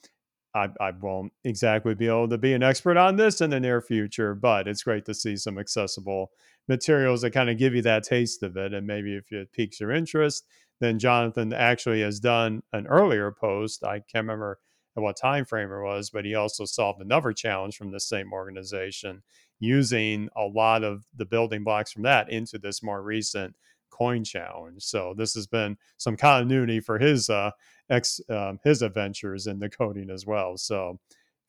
I, 0.53 0.69
I 0.79 0.91
won't 0.91 1.31
exactly 1.43 1.95
be 1.95 2.07
able 2.07 2.29
to 2.29 2.37
be 2.37 2.53
an 2.53 2.63
expert 2.63 2.97
on 2.97 3.15
this 3.15 3.41
in 3.41 3.49
the 3.49 3.59
near 3.59 3.81
future, 3.81 4.35
but 4.35 4.67
it's 4.67 4.83
great 4.83 5.05
to 5.05 5.13
see 5.13 5.37
some 5.37 5.57
accessible 5.57 6.31
materials 6.67 7.21
that 7.21 7.31
kind 7.31 7.49
of 7.49 7.57
give 7.57 7.73
you 7.73 7.81
that 7.83 8.03
taste 8.03 8.43
of 8.43 8.57
it. 8.57 8.73
And 8.73 8.85
maybe 8.85 9.15
if 9.15 9.31
it 9.31 9.51
piques 9.53 9.79
your 9.79 9.91
interest, 9.91 10.45
then 10.81 10.99
Jonathan 10.99 11.53
actually 11.53 12.01
has 12.01 12.19
done 12.19 12.63
an 12.73 12.87
earlier 12.87 13.31
post. 13.31 13.83
I 13.83 13.99
can't 13.99 14.25
remember 14.25 14.59
at 14.97 15.03
what 15.03 15.15
time 15.15 15.45
frame 15.45 15.71
it 15.71 15.81
was, 15.83 16.09
but 16.09 16.25
he 16.25 16.35
also 16.35 16.65
solved 16.65 17.01
another 17.01 17.31
challenge 17.31 17.77
from 17.77 17.91
the 17.91 17.99
same 17.99 18.33
organization 18.33 19.21
using 19.59 20.27
a 20.35 20.43
lot 20.43 20.83
of 20.83 21.05
the 21.15 21.23
building 21.23 21.63
blocks 21.63 21.91
from 21.93 22.01
that 22.01 22.29
into 22.29 22.57
this 22.57 22.81
more 22.81 23.01
recent 23.03 23.55
coin 23.91 24.23
challenge. 24.23 24.81
So 24.83 25.13
this 25.15 25.35
has 25.35 25.45
been 25.45 25.77
some 25.97 26.17
continuity 26.17 26.79
for 26.79 26.97
his 26.97 27.29
uh, 27.29 27.51
ex 27.91 28.19
um, 28.29 28.59
his 28.63 28.81
adventures 28.81 29.45
in 29.45 29.59
the 29.59 29.69
coding 29.69 30.09
as 30.09 30.25
well. 30.25 30.57
So 30.57 30.99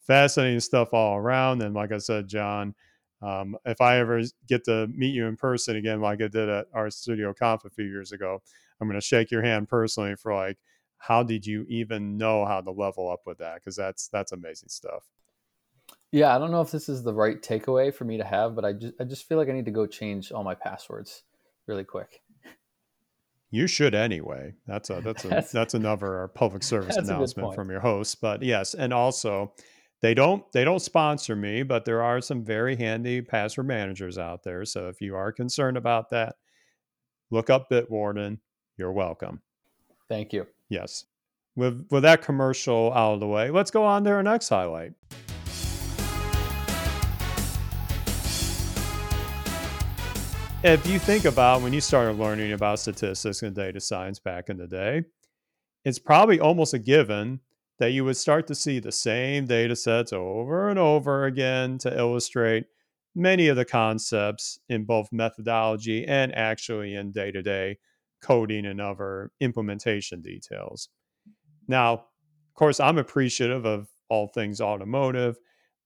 fascinating 0.07 0.61
stuff 0.61 0.93
all 0.93 1.17
around. 1.17 1.63
And 1.63 1.75
like 1.75 1.91
I 1.91 1.99
said, 1.99 2.29
John, 2.29 2.75
um, 3.23 3.57
if 3.65 3.81
I 3.81 3.99
ever 3.99 4.21
get 4.47 4.65
to 4.65 4.89
meet 4.89 5.15
you 5.15 5.27
in 5.27 5.37
person 5.37 5.77
again, 5.77 6.03
like 6.03 6.21
I 6.21 6.29
did 6.29 6.51
at 6.51 6.71
RStudio 6.73 7.35
conf 7.35 7.65
a 7.65 7.71
few 7.71 7.87
years 7.87 8.13
ago, 8.13 8.43
I'm 8.83 8.89
going 8.89 9.01
to 9.01 9.07
shake 9.07 9.31
your 9.31 9.43
hand 9.43 9.69
personally 9.69 10.17
for 10.17 10.35
like, 10.35 10.59
how 10.99 11.23
did 11.23 11.47
you 11.47 11.65
even 11.69 12.19
know 12.19 12.45
how 12.45 12.61
to 12.61 12.71
level 12.71 13.09
up 13.09 13.21
with 13.25 13.39
that? 13.39 13.57
Because 13.57 13.77
that's 13.77 14.09
that's 14.09 14.33
amazing 14.33 14.69
stuff. 14.69 15.05
Yeah, 16.11 16.35
I 16.35 16.39
don't 16.39 16.51
know 16.51 16.61
if 16.61 16.71
this 16.71 16.89
is 16.89 17.03
the 17.03 17.15
right 17.15 17.41
takeaway 17.41 17.95
for 17.95 18.05
me 18.05 18.19
to 18.19 18.25
have, 18.25 18.55
but 18.55 18.65
I 18.65 18.73
just 18.73 18.95
I 19.01 19.05
just 19.05 19.29
feel 19.29 19.39
like 19.39 19.49
I 19.49 19.53
need 19.53 19.65
to 19.65 19.71
go 19.71 19.87
change 19.87 20.33
all 20.33 20.45
my 20.45 20.55
passwords 20.55 21.23
really 21.67 21.85
quick. 21.85 22.21
You 23.51 23.67
should 23.67 23.95
anyway. 23.95 24.55
That's 24.67 24.91
a 24.91 25.01
that's 25.01 25.25
a 25.27 25.29
that's, 25.29 25.53
that's 25.53 25.75
another 25.75 26.29
public 26.35 26.63
service 26.65 26.97
announcement 26.97 27.55
from 27.55 27.71
your 27.71 27.81
host. 27.81 28.21
But 28.21 28.43
yes, 28.43 28.75
and 28.75 28.93
also 28.93 29.53
they 30.03 30.15
don't 30.15 30.51
they 30.53 30.65
don't 30.65 30.83
sponsor 30.83 31.37
me, 31.37 31.63
but 31.63 31.85
there 31.85 32.03
are 32.03 32.21
some 32.21 32.45
very 32.45 32.77
handy 32.77 33.23
password 33.23 33.69
managers 33.69 34.19
out 34.19 34.43
there. 34.43 34.65
So 34.65 34.89
if 34.89 35.01
you 35.01 35.15
are 35.15 35.31
concerned 35.31 35.77
about 35.77 36.11
that, 36.11 36.37
look 37.31 37.51
up 37.51 37.71
Bitwarden. 37.71 38.39
You're 38.77 38.93
welcome. 38.93 39.43
Thank 40.09 40.33
you. 40.33 40.47
Yes. 40.69 41.05
With 41.57 41.87
with 41.91 42.03
that 42.05 42.23
commercial 42.23 42.93
out 42.93 43.15
of 43.15 43.21
the 43.21 43.27
way, 43.27 43.51
let's 43.51 43.71
go 43.71 43.85
on 43.85 44.05
to 44.05 44.11
our 44.11 44.23
next 44.23 44.49
highlight. 44.49 44.93
if 50.65 50.87
you 50.87 50.97
think 50.97 51.25
about 51.25 51.61
when 51.61 51.73
you 51.73 51.81
started 51.81 52.17
learning 52.17 52.53
about 52.53 52.79
statistics 52.79 53.43
and 53.43 53.53
data 53.53 53.81
science 53.81 54.21
back 54.21 54.49
in 54.49 54.57
the 54.57 54.67
day, 54.69 55.03
it's 55.85 55.99
probably 55.99 56.39
almost 56.39 56.73
a 56.73 56.79
given 56.79 57.41
that 57.81 57.91
you 57.91 58.05
would 58.05 58.17
start 58.17 58.47
to 58.47 58.55
see 58.55 58.79
the 58.79 58.93
same 58.93 59.45
data 59.45 59.75
sets 59.75 60.13
over 60.13 60.69
and 60.69 60.79
over 60.79 61.25
again 61.25 61.79
to 61.79 61.99
illustrate 61.99 62.67
many 63.17 63.49
of 63.49 63.57
the 63.57 63.65
concepts 63.65 64.61
in 64.69 64.85
both 64.85 65.09
methodology 65.11 66.07
and 66.07 66.33
actually 66.33 66.95
in 66.95 67.11
day 67.11 67.33
to 67.33 67.43
day 67.43 67.77
coding 68.23 68.67
and 68.67 68.81
other 68.81 69.31
implementation 69.41 70.23
details. 70.23 70.89
Now, 71.69 71.93
of 71.93 72.55
course, 72.55 72.81
I'm 72.81 72.99
appreciative 72.99 73.65
of 73.67 73.89
all 74.09 74.29
things 74.29 74.61
automotive, 74.61 75.37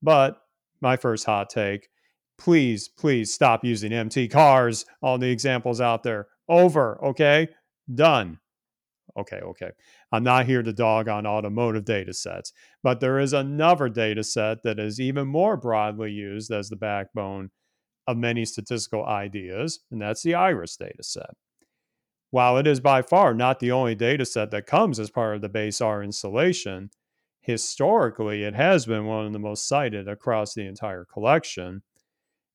but 0.02 0.40
my 0.80 0.96
first 0.96 1.26
hot 1.26 1.50
take 1.50 1.88
please, 2.38 2.88
please 2.88 3.32
stop 3.32 3.64
using 3.64 3.92
mtcars. 3.92 4.84
All 5.02 5.18
the 5.18 5.30
examples 5.30 5.80
out 5.80 6.02
there. 6.02 6.28
Over. 6.48 7.02
Okay. 7.04 7.48
Done. 7.92 8.38
Okay. 9.18 9.38
Okay. 9.38 9.70
I'm 10.12 10.22
not 10.22 10.46
here 10.46 10.62
to 10.62 10.72
dog 10.72 11.08
on 11.08 11.26
automotive 11.26 11.84
data 11.84 12.12
sets, 12.12 12.52
but 12.82 13.00
there 13.00 13.18
is 13.18 13.32
another 13.32 13.88
data 13.88 14.22
set 14.22 14.62
that 14.62 14.78
is 14.78 15.00
even 15.00 15.26
more 15.26 15.56
broadly 15.56 16.12
used 16.12 16.50
as 16.52 16.68
the 16.68 16.76
backbone 16.76 17.50
of 18.06 18.16
many 18.16 18.44
statistical 18.44 19.04
ideas, 19.04 19.80
and 19.90 20.00
that's 20.00 20.22
the 20.22 20.34
IRIS 20.34 20.76
data 20.76 21.02
set. 21.02 21.30
While 22.36 22.58
it 22.58 22.66
is 22.66 22.80
by 22.80 23.00
far 23.00 23.32
not 23.32 23.60
the 23.60 23.72
only 23.72 23.94
data 23.94 24.26
set 24.26 24.50
that 24.50 24.66
comes 24.66 25.00
as 25.00 25.08
part 25.08 25.36
of 25.36 25.40
the 25.40 25.48
base 25.48 25.80
R 25.80 26.02
installation, 26.02 26.90
historically 27.40 28.42
it 28.42 28.54
has 28.54 28.84
been 28.84 29.06
one 29.06 29.24
of 29.24 29.32
the 29.32 29.38
most 29.38 29.66
cited 29.66 30.06
across 30.06 30.52
the 30.52 30.66
entire 30.66 31.06
collection 31.06 31.80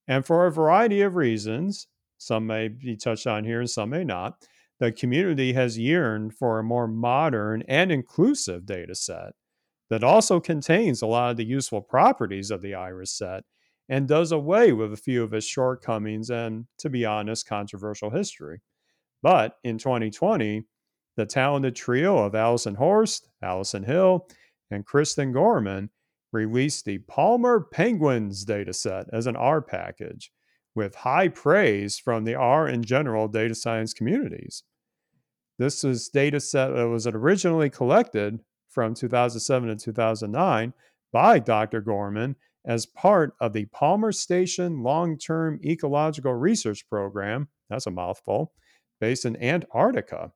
and 0.08 0.24
for 0.24 0.46
a 0.46 0.52
variety 0.52 1.02
of 1.02 1.16
reasons, 1.16 1.88
some 2.20 2.46
may 2.46 2.68
be 2.68 2.96
touched 2.96 3.26
on 3.26 3.44
here 3.44 3.60
and 3.60 3.70
some 3.72 3.90
may 3.90 4.04
not, 4.04 4.46
the 4.80 4.92
community 4.92 5.54
has 5.54 5.80
yearned 5.80 6.36
for 6.36 6.60
a 6.60 6.64
more 6.64 6.88
modern 6.88 7.64
and 7.68 7.92
inclusive 7.92 8.68
data 8.68 8.94
set 8.94 9.34
that 9.90 10.04
also 10.04 10.40
contains 10.40 11.02
a 11.02 11.08
lot 11.08 11.32
of 11.32 11.38
the 11.38 11.44
useful 11.44 11.82
properties 11.82 12.52
of 12.52 12.62
the 12.62 12.76
iris 12.76 13.18
set 13.18 13.46
and 13.90 14.08
does 14.08 14.32
away 14.32 14.74
with 14.74 14.94
a 14.94 14.98
few 14.98 15.24
of 15.24 15.34
its 15.34 15.48
shortcomings 15.48 16.30
and, 16.30 16.68
to 16.78 16.88
be 16.88 17.04
honest, 17.04 17.48
controversial 17.48 18.12
history. 18.12 18.62
But 19.22 19.58
in 19.63 19.78
2020, 19.78 20.63
the 21.18 21.25
talented 21.25 21.75
trio 21.75 22.18
of 22.18 22.36
Allison 22.36 22.75
Horst, 22.75 23.30
Alison 23.42 23.84
Hill, 23.84 24.28
and 24.70 24.86
Kristen 24.86 25.32
Gorman 25.32 25.90
released 26.32 26.86
the 26.86 27.00
Palmer 27.00 27.60
Penguins 27.60 28.46
dataset 28.46 29.08
as 29.12 29.28
an 29.28 29.36
R 29.36 29.62
package 29.62 30.32
with 30.74 30.96
high 30.96 31.28
praise 31.28 32.00
from 32.00 32.24
the 32.24 32.36
R 32.36 32.68
in 32.68 32.84
general 32.84 33.28
data 33.28 33.54
science 33.54 33.94
communities. 33.94 34.63
This 35.60 35.84
is 35.84 36.08
data 36.08 36.40
set 36.40 36.70
that 36.70 36.88
was 36.88 37.06
originally 37.06 37.70
collected 37.70 38.40
from 38.70 38.94
2007 38.94 39.70
to 39.70 39.75
2009 39.75 40.74
by 41.12 41.40
Dr. 41.40 41.82
Gorman 41.82 42.38
as 42.66 42.86
part 42.86 43.34
of 43.42 43.54
the 43.54 43.66
Palmer 43.66 44.12
Station 44.12 44.82
Long 44.82 45.18
Term 45.18 45.60
Ecological 45.66 46.34
Research 46.34 46.88
Program. 46.90 47.50
That's 47.70 47.88
a 47.88 47.92
mouthful, 47.92 48.54
based 49.01 49.25
in 49.25 49.36
Antarctica. 49.43 50.31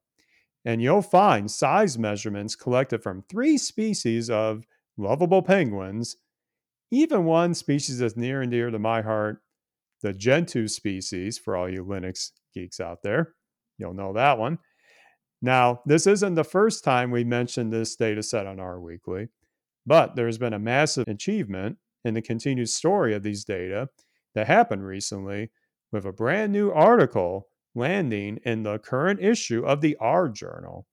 And 0.65 0.81
you'll 0.81 1.03
find 1.03 1.50
size 1.50 1.98
measurements 1.98 2.55
collected 2.55 3.01
from 3.01 3.24
three 3.29 3.57
species 3.57 4.29
of 4.29 4.65
lovable 4.98 5.43
penguins, 5.43 6.17
even 6.91 7.24
one 7.24 7.53
species 7.53 8.00
that's 8.00 8.17
near 8.17 8.41
and 8.41 8.51
dear 8.51 8.72
to 8.72 8.79
my 8.79 9.01
heart, 9.01 9.41
the 10.01 10.12
Gentoo 10.12 10.67
species, 10.67 11.38
for 11.38 11.55
all 11.55 11.69
you 11.69 11.86
Linux 11.86 12.31
geeks 12.53 12.79
out 12.79 13.03
there. 13.03 13.36
You'll 13.77 13.93
know 13.93 14.12
that 14.13 14.38
one. 14.38 14.57
Now, 15.41 15.81
this 15.86 16.07
isn't 16.07 16.36
the 16.36 16.43
first 16.43 16.84
time 16.84 17.12
we 17.12 17.24
mentioned 17.24 17.72
this 17.72 17.95
data 17.95 18.24
set 18.24 18.48
on 18.48 18.60
our 18.60 18.79
Weekly, 18.79 19.27
but 19.86 20.15
there's 20.15 20.39
been 20.39 20.53
a 20.53 20.60
massive 20.60 21.07
achievement 21.07 21.77
in 22.03 22.15
the 22.15 22.22
continued 22.22 22.69
story 22.69 23.13
of 23.13 23.22
these 23.22 23.45
data 23.45 23.89
that 24.34 24.48
happened 24.48 24.86
recently 24.86 25.51
with 25.91 26.05
a 26.05 26.12
brand 26.12 26.51
new 26.51 26.72
article 26.72 27.48
landing 27.75 28.39
in 28.46 28.63
the 28.63 28.79
current 28.79 29.22
issue 29.22 29.65
of 29.65 29.82
the 29.82 29.96
R 30.00 30.29
Journal 30.29 30.88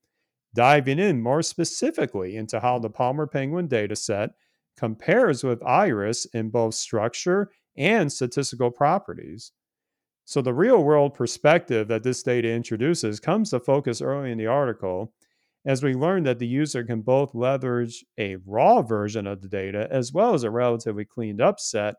diving 0.53 0.99
in 0.99 1.21
more 1.21 1.41
specifically 1.41 2.35
into 2.35 2.59
how 2.59 2.79
the 2.79 2.89
Palmer 2.89 3.27
Penguin 3.27 3.67
dataset 3.67 4.29
compares 4.77 5.43
with 5.43 5.63
IRIS 5.63 6.25
in 6.33 6.49
both 6.49 6.75
structure 6.75 7.49
and 7.75 8.11
statistical 8.11 8.71
properties. 8.71 9.51
So, 10.25 10.41
the 10.41 10.53
real 10.53 10.83
world 10.83 11.15
perspective 11.15 11.87
that 11.89 12.03
this 12.03 12.23
data 12.23 12.49
introduces 12.49 13.19
comes 13.19 13.49
to 13.49 13.59
focus 13.59 14.01
early 14.01 14.31
in 14.31 14.37
the 14.37 14.47
article 14.47 15.13
as 15.65 15.83
we 15.83 15.93
learn 15.93 16.23
that 16.23 16.39
the 16.39 16.47
user 16.47 16.83
can 16.83 17.01
both 17.01 17.33
leverage 17.33 18.05
a 18.17 18.37
raw 18.45 18.81
version 18.81 19.27
of 19.27 19.41
the 19.41 19.47
data 19.47 19.87
as 19.89 20.13
well 20.13 20.33
as 20.33 20.43
a 20.43 20.51
relatively 20.51 21.05
cleaned 21.05 21.41
up 21.41 21.59
set, 21.59 21.95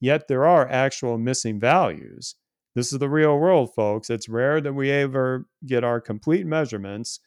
yet 0.00 0.28
there 0.28 0.46
are 0.46 0.68
actual 0.68 1.18
missing 1.18 1.58
values. 1.58 2.36
This 2.78 2.92
is 2.92 3.00
the 3.00 3.08
real 3.08 3.36
world, 3.36 3.74
folks. 3.74 4.08
It's 4.08 4.28
rare 4.28 4.60
that 4.60 4.72
we 4.72 4.92
ever 4.92 5.48
get 5.66 5.82
our 5.82 6.00
complete 6.00 6.46
measurements 6.46 7.18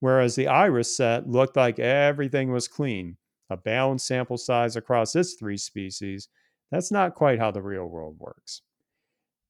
whereas 0.00 0.34
the 0.34 0.48
iris 0.48 0.96
set 0.96 1.28
looked 1.28 1.56
like 1.56 1.78
everything 1.78 2.50
was 2.50 2.66
clean, 2.66 3.16
a 3.48 3.56
balanced 3.56 4.08
sample 4.08 4.36
size 4.36 4.74
across 4.74 5.14
its 5.14 5.34
three 5.34 5.56
species. 5.56 6.28
That's 6.72 6.90
not 6.90 7.14
quite 7.14 7.38
how 7.38 7.52
the 7.52 7.62
real 7.62 7.86
world 7.86 8.16
works. 8.18 8.62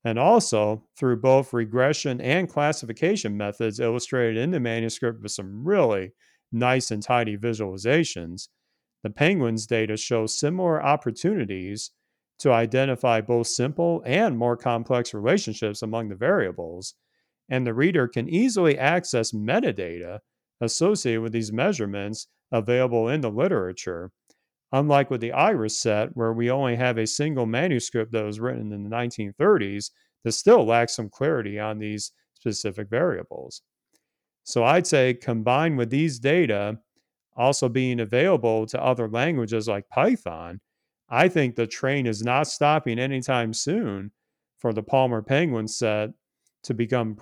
And 0.04 0.18
also, 0.18 0.84
through 0.98 1.22
both 1.22 1.54
regression 1.54 2.20
and 2.20 2.46
classification 2.46 3.34
methods 3.34 3.80
illustrated 3.80 4.36
in 4.36 4.50
the 4.50 4.60
manuscript 4.60 5.22
with 5.22 5.32
some 5.32 5.66
really 5.66 6.12
nice 6.52 6.90
and 6.90 7.02
tidy 7.02 7.38
visualizations, 7.38 8.48
the 9.02 9.08
penguins 9.08 9.66
data 9.66 9.96
show 9.96 10.26
similar 10.26 10.82
opportunities 10.84 11.92
to 12.38 12.52
identify 12.52 13.20
both 13.20 13.46
simple 13.48 14.02
and 14.06 14.38
more 14.38 14.56
complex 14.56 15.12
relationships 15.12 15.82
among 15.82 16.08
the 16.08 16.14
variables, 16.14 16.94
and 17.48 17.66
the 17.66 17.74
reader 17.74 18.06
can 18.06 18.28
easily 18.28 18.78
access 18.78 19.32
metadata 19.32 20.18
associated 20.60 21.20
with 21.22 21.32
these 21.32 21.52
measurements 21.52 22.28
available 22.52 23.08
in 23.08 23.20
the 23.20 23.30
literature. 23.30 24.10
Unlike 24.72 25.10
with 25.10 25.20
the 25.20 25.32
IRIS 25.32 25.80
set, 25.80 26.14
where 26.14 26.32
we 26.32 26.50
only 26.50 26.76
have 26.76 26.98
a 26.98 27.06
single 27.06 27.46
manuscript 27.46 28.12
that 28.12 28.24
was 28.24 28.38
written 28.38 28.72
in 28.72 28.84
the 28.84 28.94
1930s 28.94 29.90
that 30.24 30.32
still 30.32 30.64
lacks 30.66 30.94
some 30.94 31.08
clarity 31.08 31.58
on 31.58 31.78
these 31.78 32.12
specific 32.34 32.88
variables. 32.90 33.62
So 34.44 34.64
I'd 34.64 34.86
say 34.86 35.14
combined 35.14 35.78
with 35.78 35.90
these 35.90 36.18
data 36.18 36.78
also 37.36 37.68
being 37.68 38.00
available 38.00 38.66
to 38.66 38.82
other 38.82 39.08
languages 39.08 39.68
like 39.68 39.88
Python, 39.88 40.60
I 41.08 41.28
think 41.28 41.54
the 41.54 41.66
train 41.66 42.06
is 42.06 42.22
not 42.22 42.48
stopping 42.48 42.98
anytime 42.98 43.54
soon 43.54 44.12
for 44.58 44.72
the 44.72 44.82
Palmer 44.82 45.22
Penguin 45.22 45.68
set 45.68 46.10
to 46.64 46.74
become, 46.74 47.18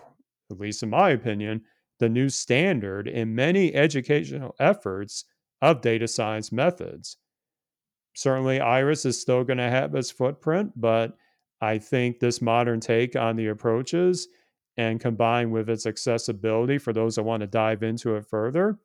at 0.50 0.58
least 0.58 0.82
in 0.82 0.90
my 0.90 1.10
opinion, 1.10 1.62
the 1.98 2.08
new 2.08 2.28
standard 2.28 3.08
in 3.08 3.34
many 3.34 3.74
educational 3.74 4.54
efforts 4.58 5.24
of 5.62 5.80
data 5.80 6.08
science 6.08 6.52
methods. 6.52 7.16
Certainly, 8.14 8.60
Iris 8.60 9.04
is 9.04 9.20
still 9.20 9.44
going 9.44 9.58
to 9.58 9.70
have 9.70 9.94
its 9.94 10.10
footprint, 10.10 10.72
but 10.76 11.16
I 11.60 11.78
think 11.78 12.18
this 12.18 12.42
modern 12.42 12.80
take 12.80 13.14
on 13.16 13.36
the 13.36 13.48
approaches 13.48 14.28
and 14.76 15.00
combined 15.00 15.52
with 15.52 15.70
its 15.70 15.86
accessibility 15.86 16.78
for 16.78 16.92
those 16.92 17.16
that 17.16 17.22
want 17.22 17.40
to 17.40 17.46
dive 17.46 17.82
into 17.82 18.16
it 18.16 18.26
further, 18.26 18.78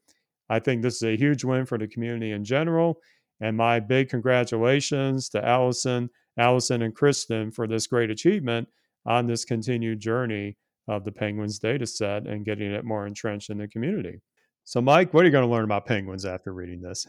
I 0.49 0.59
think 0.59 0.81
this 0.81 0.97
is 0.97 1.03
a 1.03 1.17
huge 1.17 1.43
win 1.43 1.65
for 1.65 1.77
the 1.77 1.87
community 1.87 2.31
in 2.31 2.43
general. 2.43 2.99
And 3.41 3.57
my 3.57 3.79
big 3.79 4.09
congratulations 4.09 5.29
to 5.29 5.45
Allison, 5.45 6.09
Allison, 6.37 6.83
and 6.83 6.95
Kristen 6.95 7.51
for 7.51 7.67
this 7.67 7.87
great 7.87 8.09
achievement 8.09 8.67
on 9.05 9.27
this 9.27 9.45
continued 9.45 9.99
journey 9.99 10.57
of 10.87 11.03
the 11.03 11.11
Penguins 11.11 11.59
data 11.59 11.85
set 11.85 12.27
and 12.27 12.45
getting 12.45 12.71
it 12.71 12.85
more 12.85 13.07
entrenched 13.07 13.49
in 13.49 13.57
the 13.57 13.67
community. 13.67 14.21
So, 14.63 14.79
Mike, 14.79 15.13
what 15.13 15.23
are 15.23 15.25
you 15.25 15.31
going 15.31 15.47
to 15.47 15.51
learn 15.51 15.65
about 15.65 15.85
penguins 15.87 16.23
after 16.25 16.53
reading 16.53 16.81
this? 16.81 17.07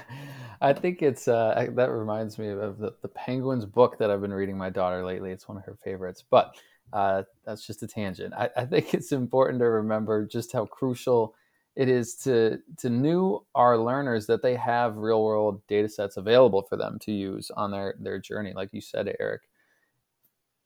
I 0.61 0.73
think 0.73 1.01
it's 1.01 1.27
uh, 1.27 1.67
that 1.75 1.91
reminds 1.91 2.39
me 2.39 2.49
of 2.49 2.77
the, 2.77 2.93
the 3.01 3.07
Penguins 3.09 3.65
book 3.65 3.97
that 3.99 4.09
I've 4.09 4.21
been 4.21 4.33
reading 4.33 4.57
my 4.57 4.69
daughter 4.69 5.05
lately. 5.05 5.31
It's 5.31 5.47
one 5.47 5.57
of 5.57 5.65
her 5.65 5.77
favorites. 5.83 6.23
But 6.29 6.55
uh, 6.93 7.23
that's 7.45 7.65
just 7.65 7.83
a 7.83 7.87
tangent. 7.87 8.33
I, 8.33 8.49
I, 8.55 8.65
think 8.65 8.93
it's 8.93 9.11
important 9.11 9.59
to 9.59 9.65
remember 9.65 10.25
just 10.25 10.53
how 10.53 10.65
crucial 10.65 11.35
it 11.75 11.89
is 11.89 12.15
to 12.15 12.59
to 12.77 12.89
new 12.89 13.45
our 13.53 13.77
learners 13.77 14.25
that 14.27 14.41
they 14.41 14.55
have 14.55 14.97
real 14.97 15.23
world 15.23 15.61
data 15.67 15.89
sets 15.89 16.17
available 16.17 16.63
for 16.63 16.77
them 16.77 16.97
to 16.99 17.11
use 17.11 17.51
on 17.55 17.71
their 17.71 17.95
their 17.99 18.19
journey. 18.19 18.53
Like 18.55 18.69
you 18.73 18.81
said, 18.81 19.13
Eric. 19.19 19.41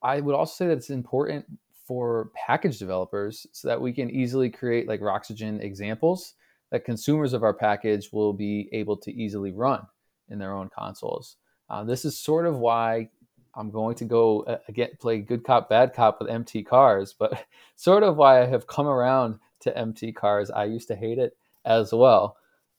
I 0.02 0.20
would 0.20 0.34
also 0.34 0.52
say 0.52 0.68
that 0.68 0.78
it's 0.78 0.90
important 0.90 1.46
for 1.86 2.30
package 2.34 2.78
developers 2.78 3.46
so 3.52 3.68
that 3.68 3.80
we 3.80 3.92
can 3.92 4.10
easily 4.10 4.50
create 4.50 4.88
like 4.88 5.00
Roxygen 5.00 5.60
examples 5.60 6.34
that 6.70 6.84
consumers 6.84 7.32
of 7.32 7.42
our 7.42 7.54
package 7.54 8.12
will 8.12 8.32
be 8.32 8.68
able 8.72 8.96
to 8.96 9.12
easily 9.12 9.52
run 9.52 9.86
in 10.28 10.38
their 10.38 10.54
own 10.54 10.70
consoles. 10.76 11.36
Uh, 11.68 11.84
this 11.84 12.04
is 12.04 12.18
sort 12.18 12.46
of 12.46 12.58
why 12.58 13.08
I'm 13.54 13.70
going 13.70 13.94
to 13.96 14.04
go 14.04 14.42
uh, 14.42 14.58
again 14.68 14.90
play 15.00 15.18
good 15.18 15.44
cop 15.44 15.68
bad 15.68 15.92
cop 15.94 16.20
with 16.20 16.30
mtcars, 16.30 17.14
but 17.18 17.44
sort 17.76 18.02
of 18.02 18.16
why 18.16 18.42
I 18.42 18.46
have 18.46 18.66
come 18.66 18.86
around 18.86 19.38
to 19.60 19.72
mtcars. 19.72 20.50
I 20.54 20.64
used 20.64 20.88
to 20.88 20.96
hate 20.96 21.18
it 21.18 21.36
as 21.64 21.92
well. 21.92 22.36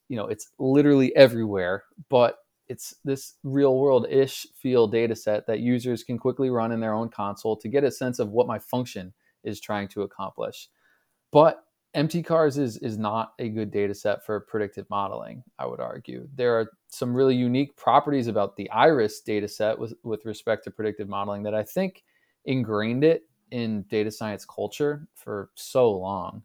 You 0.10 0.18
know, 0.18 0.28
it's 0.28 0.50
literally 0.60 1.16
everywhere, 1.16 1.84
but 2.10 2.40
it's 2.68 2.96
this 3.04 3.36
real 3.44 3.78
world 3.78 4.08
ish 4.10 4.48
feel 4.56 4.88
data 4.88 5.16
set 5.16 5.48
that 5.48 5.60
users 5.60 6.04
can 6.04 6.18
quickly 6.18 6.50
run 6.50 6.72
in 6.72 6.80
their 6.80 6.94
own 6.94 7.10
console 7.10 7.56
to 7.58 7.68
get 7.68 7.84
a 7.84 7.92
sense 7.92 8.20
of 8.20 8.30
what 8.30 8.48
my 8.48 8.60
function 8.60 9.14
is 9.44 9.60
trying 9.60 9.88
to 9.90 10.02
accomplish. 10.02 10.70
But 11.32 11.64
mtcars 11.96 12.58
is 12.58 12.78
is 12.78 12.98
not 12.98 13.34
a 13.40 13.50
good 13.50 13.72
data 13.72 13.94
set 13.94 14.26
for 14.26 14.40
predictive 14.40 14.90
modeling 14.90 15.44
i 15.60 15.66
would 15.66 15.80
argue. 15.80 16.28
There 16.36 16.60
are 16.60 16.72
some 16.88 17.14
really 17.14 17.36
unique 17.36 17.76
properties 17.76 18.28
about 18.28 18.56
the 18.56 18.70
iris 18.72 19.22
data 19.22 19.48
set 19.48 19.78
with, 19.78 19.94
with 20.04 20.26
respect 20.26 20.64
to 20.64 20.72
predictive 20.72 21.08
modeling 21.10 21.44
that 21.44 21.56
i 21.56 21.64
think 21.64 22.04
ingrained 22.46 23.04
it 23.04 23.24
in 23.52 23.84
data 23.84 24.10
science 24.12 24.46
culture 24.46 25.08
for 25.14 25.52
so 25.56 25.92
long. 25.92 26.42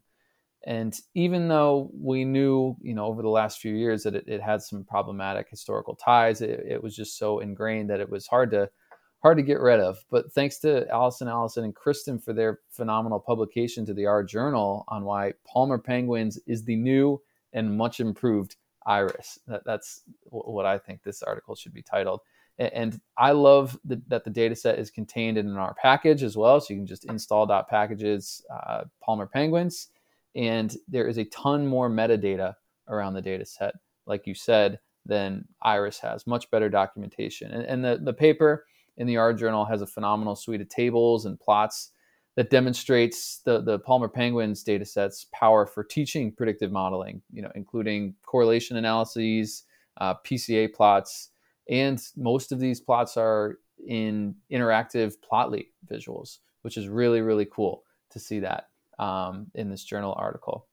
And 0.65 0.97
even 1.15 1.47
though 1.47 1.89
we 1.93 2.25
knew 2.25 2.75
you 2.81 2.93
know 2.93 3.05
over 3.05 3.21
the 3.21 3.29
last 3.29 3.59
few 3.59 3.73
years 3.73 4.03
that 4.03 4.15
it, 4.15 4.25
it 4.27 4.41
had 4.41 4.61
some 4.61 4.83
problematic 4.83 5.49
historical 5.49 5.95
ties 5.95 6.41
it, 6.41 6.65
it 6.67 6.83
was 6.83 6.95
just 6.95 7.17
so 7.17 7.39
ingrained 7.39 7.89
that 7.89 8.01
it 8.01 8.09
was 8.09 8.27
hard 8.27 8.51
to 8.51 8.69
hard 9.19 9.37
to 9.37 9.43
get 9.43 9.59
rid 9.59 9.79
of. 9.79 10.03
But 10.09 10.31
thanks 10.31 10.57
to 10.59 10.87
Allison 10.89 11.27
Allison 11.27 11.65
and 11.65 11.75
Kristen 11.75 12.19
for 12.19 12.33
their 12.33 12.59
phenomenal 12.69 13.19
publication 13.19 13.85
to 13.85 13.93
the 13.93 14.05
R 14.05 14.23
Journal 14.23 14.85
on 14.87 15.03
why 15.03 15.33
Palmer 15.45 15.77
Penguins 15.77 16.39
is 16.47 16.63
the 16.63 16.75
new 16.75 17.21
and 17.53 17.77
much 17.77 17.99
improved 17.99 18.55
iris. 18.85 19.39
That, 19.47 19.63
that's 19.65 20.01
what 20.23 20.65
I 20.65 20.77
think 20.77 21.03
this 21.03 21.21
article 21.23 21.55
should 21.55 21.73
be 21.73 21.81
titled. 21.81 22.21
And 22.57 22.99
I 23.17 23.31
love 23.31 23.79
the, 23.85 24.01
that 24.09 24.25
the 24.25 24.29
data 24.29 24.53
set 24.53 24.79
is 24.79 24.91
contained 24.91 25.37
in 25.37 25.55
our 25.55 25.73
package 25.81 26.23
as 26.23 26.35
well. 26.35 26.59
So 26.59 26.73
you 26.73 26.79
can 26.81 26.87
just 26.87 27.05
install 27.05 27.47
.packages 27.69 28.43
uh, 28.53 28.83
Palmer 29.01 29.27
Penguins. 29.27 29.87
And 30.35 30.75
there 30.89 31.07
is 31.07 31.17
a 31.17 31.25
ton 31.25 31.65
more 31.65 31.89
metadata 31.89 32.55
around 32.89 33.13
the 33.13 33.21
data 33.21 33.45
set, 33.45 33.75
like 34.05 34.27
you 34.27 34.33
said, 34.35 34.79
than 35.05 35.47
Iris 35.61 35.99
has. 35.99 36.27
Much 36.27 36.51
better 36.51 36.67
documentation. 36.67 37.51
And, 37.51 37.63
and 37.63 37.85
the, 37.85 37.99
the 38.03 38.13
paper 38.13 38.65
in 38.99 39.07
the 39.07 39.17
R 39.17 39.33
Journal 39.33 39.65
has 39.65 39.81
a 39.81 39.87
phenomenal 39.87 40.35
suite 40.35 40.61
of 40.61 40.69
tables 40.69 41.25
and 41.25 41.39
plots 41.39 41.91
that 42.35 42.49
demonstrates 42.49 43.39
the, 43.45 43.61
the 43.61 43.79
Palmer 43.79 44.07
Penguins 44.07 44.63
data 44.63 44.85
sets 44.85 45.25
power 45.33 45.65
for 45.65 45.83
teaching 45.83 46.31
predictive 46.31 46.71
modeling, 46.71 47.21
you 47.31 47.41
know, 47.41 47.51
including 47.55 48.13
correlation 48.23 48.77
analyses, 48.77 49.63
uh, 49.99 50.13
PCA 50.25 50.71
plots, 50.73 51.29
and 51.69 52.01
most 52.15 52.51
of 52.51 52.59
these 52.59 52.79
plots 52.79 53.17
are 53.17 53.59
in 53.87 54.35
interactive 54.51 55.15
plotly 55.19 55.67
visuals, 55.89 56.39
which 56.61 56.77
is 56.77 56.87
really, 56.87 57.21
really 57.21 57.45
cool 57.45 57.83
to 58.11 58.19
see 58.19 58.39
that 58.39 58.69
um, 58.99 59.47
in 59.55 59.69
this 59.69 59.83
journal 59.83 60.13
article. 60.17 60.67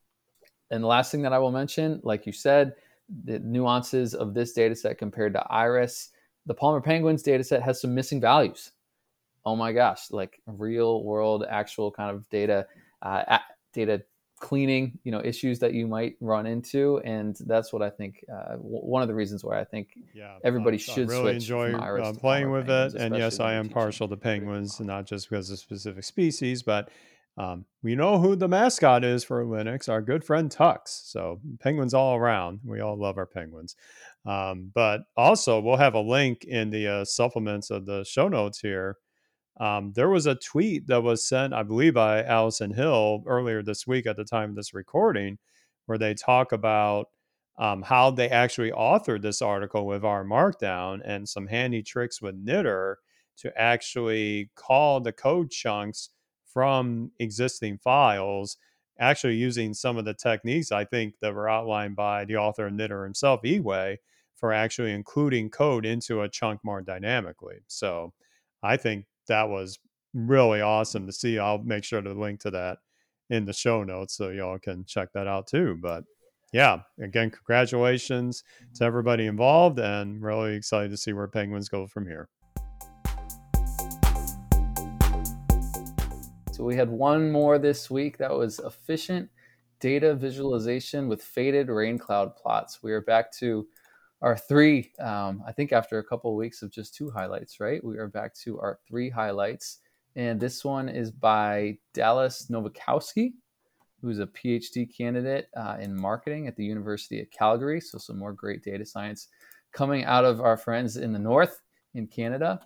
And 0.71 0.83
the 0.83 0.89
last 0.89 1.13
thing 1.13 1.23
that 1.23 1.33
I 1.33 1.39
will 1.39 1.53
mention, 1.53 2.01
like 2.03 2.27
you 2.27 2.33
said, 2.33 2.75
the 3.25 3.39
nuances 3.39 4.15
of 4.15 4.35
this 4.35 4.53
data 4.53 4.75
set 4.75 4.99
compared 4.99 5.33
to 5.35 5.47
Iris 5.49 6.11
the 6.47 6.55
Palmer 6.55 6.81
Penguins 6.81 7.23
data 7.23 7.45
set 7.45 7.63
has 7.63 7.81
some 7.81 7.95
missing 7.95 8.21
values. 8.21 8.73
Oh 9.45 9.57
my 9.57 9.73
gosh, 9.73 10.11
like 10.11 10.41
real 10.47 11.05
world, 11.05 11.45
actual 11.49 11.91
kind 11.91 12.15
of 12.15 12.29
data, 12.31 12.67
uh, 13.03 13.39
data 13.73 14.03
cleaning, 14.39 14.99
you 15.05 15.13
know, 15.13 15.23
issues 15.25 15.59
that 15.61 15.73
you 15.73 15.87
might 15.87 16.17
run 16.21 16.47
into, 16.47 16.99
and 17.05 17.37
that's 17.47 17.73
what 17.73 17.83
I 17.83 17.91
think. 17.91 18.25
Uh, 18.33 18.53
w- 18.57 18.81
one 18.81 19.03
of 19.03 19.09
the 19.09 19.15
reasons 19.15 19.45
why 19.45 19.61
I 19.61 19.65
think 19.65 19.97
yeah, 20.15 20.39
everybody 20.45 20.77
I, 20.77 20.79
should 20.79 21.09
I 21.09 21.13
really 21.13 21.35
enjoy 21.37 21.73
uh, 21.73 22.13
playing 22.15 22.51
with 22.51 22.69
it. 22.69 22.95
And 22.95 23.17
yes, 23.17 23.41
I 23.41 23.55
am 23.55 23.69
partial 23.69 24.09
to 24.09 24.17
penguins, 24.17 24.81
not 24.81 25.07
just 25.07 25.31
because 25.31 25.51
of 25.51 25.59
specific 25.59 26.05
species, 26.05 26.63
but 26.63 26.91
um, 27.39 27.67
we 27.83 27.95
know 27.95 28.19
who 28.19 28.35
the 28.35 28.49
mascot 28.49 29.05
is 29.05 29.23
for 29.23 29.45
Linux, 29.45 29.89
our 29.89 30.01
good 30.01 30.25
friend 30.25 30.51
Tux. 30.51 30.81
So 30.87 31.41
penguins 31.61 31.95
all 31.95 32.17
around. 32.17 32.61
We 32.65 32.81
all 32.81 32.97
love 32.97 33.19
our 33.19 33.27
penguins. 33.27 33.77
Um, 34.25 34.71
but 34.75 35.03
also, 35.17 35.61
we'll 35.61 35.77
have 35.77 35.95
a 35.95 36.01
link 36.01 36.45
in 36.45 36.71
the 36.71 36.89
uh, 36.89 37.05
supplements 37.05 37.71
of 37.71 37.87
the 37.87 38.05
show 38.05 38.29
notes 38.29 38.59
here. 38.59 38.97
Um, 39.61 39.93
there 39.95 40.09
was 40.09 40.27
a 40.27 40.35
tweet 40.35 40.87
that 40.89 41.03
was 41.03 41.27
sent, 41.29 41.55
I 41.55 41.63
believe, 41.63 41.95
by 41.95 42.25
Alison 42.25 42.73
Hill 42.73 43.23
earlier 43.27 43.63
this 43.63 43.87
week 43.87 44.07
at 44.07 44.17
the 44.17 44.25
time 44.25 44.51
of 44.51 44.57
this 44.57 44.75
recording, 44.75 45.39
where 45.87 45.99
they 45.99 46.15
talk 46.15 46.53
about 46.53 47.09
um, 47.59 47.83
how 47.83 48.11
they 48.11 48.29
actually 48.29 48.71
authored 48.73 49.23
this 49.23 49.41
article 49.41 49.87
with 49.87 50.05
R 50.05 50.25
Markdown 50.25 51.01
and 51.05 51.27
some 51.29 51.47
handy 51.47 51.83
tricks 51.83 52.21
with 52.21 52.45
knitr 52.45 52.97
to 53.39 53.61
actually 53.61 54.51
call 54.57 55.01
the 55.01 55.13
code 55.13 55.51
chunks 55.51 56.11
from 56.57 57.11
existing 57.19 57.77
files, 57.77 58.57
actually 58.99 59.35
using 59.35 59.75
some 59.75 59.99
of 59.99 60.07
the 60.07 60.15
techniques 60.15 60.73
I 60.73 60.87
think 60.87 61.13
that 61.21 61.35
were 61.35 61.51
outlined 61.51 61.97
by 61.97 62.25
the 62.25 62.37
author 62.37 62.67
and 62.67 62.81
knitr 62.81 63.05
himself, 63.05 63.43
Yihui, 63.43 63.99
for 64.35 64.55
actually 64.55 64.95
including 64.95 65.51
code 65.51 65.85
into 65.85 66.23
a 66.23 66.31
chunk 66.31 66.61
more 66.65 66.81
dynamically. 66.81 67.57
So 67.67 68.15
I 68.63 68.79
think 68.79 69.05
that 69.29 69.51
was 69.51 69.79
really 70.15 70.63
awesome 70.63 71.05
to 71.05 71.13
see. 71.13 71.39
I'll 71.39 71.63
make 71.63 71.85
sure 71.85 72.01
to 72.01 72.15
link 72.15 72.41
to 72.41 72.51
that 72.53 72.79
in 73.29 73.45
the 73.45 73.53
show 73.53 73.85
notes 73.85 74.17
so 74.17 74.31
y'all 74.31 74.59
can 74.59 74.87
check 74.87 75.11
that 75.13 75.27
out 75.27 75.49
too. 75.49 75.79
But 75.83 76.05
yeah, 76.55 76.79
again, 76.99 77.31
congratulations 77.31 78.43
to 78.77 78.85
everybody 78.85 79.27
involved 79.27 79.79
and 79.79 80.23
really 80.23 80.55
excited 80.55 80.91
to 80.93 80.97
see 80.97 81.13
where 81.13 81.29
Penguins 81.29 81.69
go 81.69 81.87
from 81.87 82.07
here. 82.07 82.31
So 86.57 86.65
we 86.65 86.75
had 86.75 86.89
one 86.89 87.31
more 87.31 87.59
this 87.59 87.91
week 87.91 88.17
that 88.17 88.33
was 88.33 88.61
efficient 88.61 89.29
data 89.79 90.15
visualization 90.15 91.07
with 91.07 91.23
faded 91.23 91.69
rain 91.69 91.99
cloud 91.99 92.35
plots. 92.35 92.83
We 92.83 92.93
are 92.93 93.03
back 93.03 93.31
to 93.33 93.67
our 94.23 94.39
three, 94.39 94.91
um, 94.99 95.45
I 95.47 95.53
think 95.53 95.73
after 95.73 95.99
a 95.99 96.05
couple 96.05 96.31
of 96.31 96.39
weeks 96.39 96.63
of 96.63 96.73
just 96.73 96.95
two 96.95 97.11
highlights, 97.11 97.61
right? 97.61 97.85
We 97.85 97.99
are 97.99 98.09
back 98.09 98.33
to 98.37 98.59
our 98.59 98.79
three 98.89 99.11
highlights. 99.11 99.81
And 100.15 100.41
this 100.41 100.65
one 100.65 100.89
is 100.89 101.11
by 101.11 101.77
Dallas 101.93 102.47
Novakowski, 102.51 103.35
who's 104.01 104.21
a 104.21 104.27
PhD 104.27 104.89
candidate 104.97 105.49
uh, 105.55 105.77
in 105.79 105.95
marketing 105.95 106.47
at 106.47 106.57
the 106.57 106.65
University 106.65 107.21
of 107.21 107.31
Calgary. 107.31 107.83
So, 107.83 107.99
some 107.99 108.19
more 108.19 108.33
great 108.33 108.65
data 108.65 108.87
science 108.87 109.29
coming 109.73 110.07
out 110.07 110.25
of 110.25 110.41
our 110.41 110.57
friends 110.57 110.97
in 110.97 111.13
the 111.13 111.19
north 111.19 111.61
in 111.93 112.07
Canada. 112.07 112.61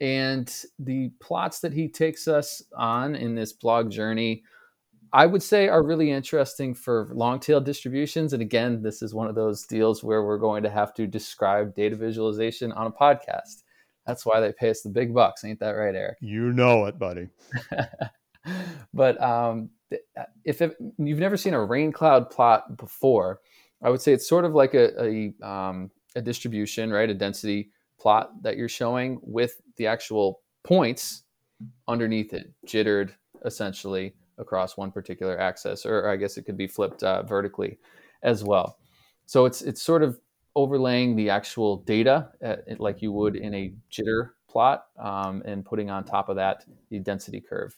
And 0.00 0.52
the 0.78 1.10
plots 1.20 1.60
that 1.60 1.72
he 1.72 1.88
takes 1.88 2.26
us 2.26 2.62
on 2.76 3.14
in 3.14 3.34
this 3.34 3.52
blog 3.52 3.90
journey 3.90 4.42
I 5.12 5.26
would 5.26 5.42
say 5.42 5.68
are 5.68 5.82
really 5.82 6.10
interesting 6.10 6.74
for 6.74 7.08
long 7.12 7.40
tail 7.40 7.60
distributions. 7.60 8.32
And 8.32 8.42
again, 8.42 8.80
this 8.80 9.02
is 9.02 9.14
one 9.14 9.26
of 9.26 9.34
those 9.34 9.66
deals 9.66 10.04
where 10.04 10.24
we're 10.24 10.38
going 10.38 10.62
to 10.62 10.70
have 10.70 10.94
to 10.94 11.06
describe 11.06 11.74
data 11.74 11.96
visualization 11.96 12.70
on 12.72 12.86
a 12.86 12.92
podcast. 12.92 13.62
That's 14.06 14.24
why 14.24 14.40
they 14.40 14.52
pay 14.52 14.70
us 14.70 14.82
the 14.82 14.88
big 14.88 15.12
bucks. 15.12 15.44
Ain't 15.44 15.60
that 15.60 15.70
right, 15.70 15.94
Eric? 15.94 16.18
You 16.20 16.52
know 16.52 16.86
it, 16.86 16.98
buddy. 16.98 17.28
but 18.94 19.20
um, 19.20 19.70
if 20.44 20.62
it, 20.62 20.76
you've 20.98 21.18
never 21.18 21.36
seen 21.36 21.54
a 21.54 21.64
rain 21.64 21.90
cloud 21.90 22.30
plot 22.30 22.76
before, 22.76 23.40
I 23.82 23.90
would 23.90 24.00
say 24.00 24.12
it's 24.12 24.28
sort 24.28 24.44
of 24.44 24.54
like 24.54 24.74
a, 24.74 25.02
a, 25.02 25.46
um, 25.46 25.90
a 26.14 26.22
distribution, 26.22 26.92
right? 26.92 27.10
A 27.10 27.14
density 27.14 27.70
plot 28.00 28.42
that 28.42 28.56
you're 28.56 28.68
showing 28.68 29.20
with 29.22 29.60
the 29.76 29.86
actual 29.86 30.40
points 30.64 31.22
underneath 31.88 32.32
it, 32.32 32.52
jittered 32.64 33.14
essentially 33.44 34.14
across 34.38 34.76
one 34.76 34.90
particular 34.90 35.38
axis, 35.38 35.84
or 35.84 36.08
I 36.08 36.16
guess 36.16 36.36
it 36.36 36.42
could 36.42 36.56
be 36.56 36.66
flipped 36.66 37.02
uh, 37.02 37.22
vertically 37.22 37.78
as 38.22 38.42
well. 38.42 38.78
So 39.26 39.44
it's 39.44 39.62
it's 39.62 39.82
sort 39.82 40.02
of 40.02 40.18
overlaying 40.56 41.14
the 41.14 41.30
actual 41.30 41.78
data 41.78 42.30
at, 42.42 42.60
uh, 42.60 42.74
like 42.78 43.02
you 43.02 43.12
would 43.12 43.36
in 43.36 43.54
a 43.54 43.72
jitter 43.90 44.30
plot, 44.48 44.86
um, 44.98 45.42
and 45.44 45.64
putting 45.64 45.90
on 45.90 46.04
top 46.04 46.28
of 46.28 46.36
that 46.36 46.64
the 46.90 46.98
density 46.98 47.40
curve 47.40 47.76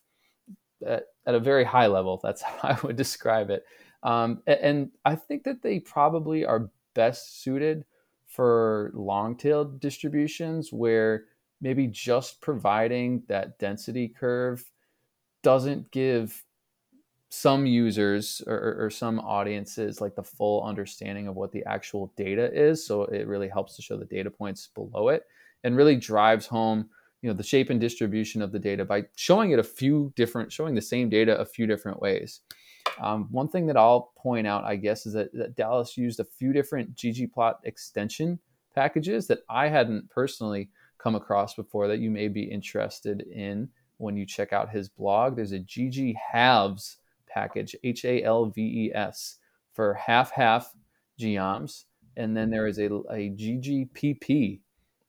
at, 0.86 1.04
at, 1.26 1.34
a 1.34 1.40
very 1.40 1.64
high 1.64 1.86
level. 1.86 2.20
That's 2.22 2.42
how 2.42 2.56
I 2.62 2.78
would 2.82 2.96
describe 2.96 3.50
it. 3.50 3.64
Um, 4.02 4.42
and, 4.46 4.60
and 4.60 4.90
I 5.04 5.16
think 5.16 5.44
that 5.44 5.62
they 5.62 5.80
probably 5.80 6.44
are 6.44 6.70
best 6.94 7.42
suited 7.42 7.84
for 8.32 8.90
long 8.94 9.36
tail 9.36 9.62
distributions 9.64 10.72
where 10.72 11.24
maybe 11.60 11.86
just 11.86 12.40
providing 12.40 13.22
that 13.28 13.58
density 13.58 14.08
curve 14.08 14.64
doesn't 15.42 15.90
give 15.90 16.42
some 17.28 17.66
users 17.66 18.42
or, 18.46 18.76
or, 18.78 18.90
some 18.90 19.18
audiences 19.20 20.02
like 20.02 20.14
the 20.14 20.22
full 20.22 20.62
understanding 20.64 21.28
of 21.28 21.34
what 21.34 21.50
the 21.50 21.64
actual 21.64 22.12
data 22.14 22.52
is. 22.52 22.86
So 22.86 23.04
it 23.04 23.26
really 23.26 23.48
helps 23.48 23.74
to 23.76 23.82
show 23.82 23.96
the 23.96 24.04
data 24.04 24.30
points 24.30 24.68
below 24.74 25.08
it 25.08 25.24
and 25.64 25.74
really 25.74 25.96
drives 25.96 26.46
home 26.46 26.90
you 27.22 27.30
know 27.30 27.34
the 27.34 27.42
shape 27.42 27.70
and 27.70 27.80
distribution 27.80 28.42
of 28.42 28.52
the 28.52 28.58
data 28.58 28.84
by 28.84 29.04
showing 29.14 29.52
it 29.52 29.58
a 29.58 29.64
few 29.64 30.12
different 30.16 30.52
showing 30.52 30.74
the 30.74 30.82
same 30.82 31.08
data 31.08 31.38
a 31.38 31.44
few 31.44 31.66
different 31.66 32.00
ways 32.00 32.40
um, 33.00 33.28
one 33.30 33.48
thing 33.48 33.66
that 33.66 33.76
i'll 33.76 34.12
point 34.16 34.46
out 34.46 34.64
i 34.64 34.76
guess 34.76 35.06
is 35.06 35.12
that, 35.12 35.32
that 35.32 35.56
dallas 35.56 35.96
used 35.96 36.20
a 36.20 36.24
few 36.24 36.52
different 36.52 36.94
ggplot 36.94 37.54
extension 37.64 38.38
packages 38.74 39.26
that 39.26 39.40
i 39.48 39.68
hadn't 39.68 40.08
personally 40.10 40.68
come 40.98 41.14
across 41.14 41.54
before 41.54 41.88
that 41.88 41.98
you 41.98 42.10
may 42.10 42.28
be 42.28 42.42
interested 42.42 43.22
in 43.22 43.68
when 43.98 44.16
you 44.16 44.24
check 44.26 44.52
out 44.52 44.70
his 44.70 44.88
blog 44.88 45.36
there's 45.36 45.52
a 45.52 45.60
gg 45.60 46.14
halves 46.32 46.98
package, 47.32 47.74
H 47.82 48.04
A 48.04 48.22
L 48.22 48.46
V 48.46 48.60
E 48.60 48.92
S, 48.94 49.38
for 49.72 49.94
half 49.94 50.30
half 50.30 50.72
geoms. 51.18 51.86
And 52.16 52.36
then 52.36 52.50
there 52.50 52.66
is 52.66 52.78
a, 52.78 52.86
a 52.86 53.30
ggpp 53.30 54.60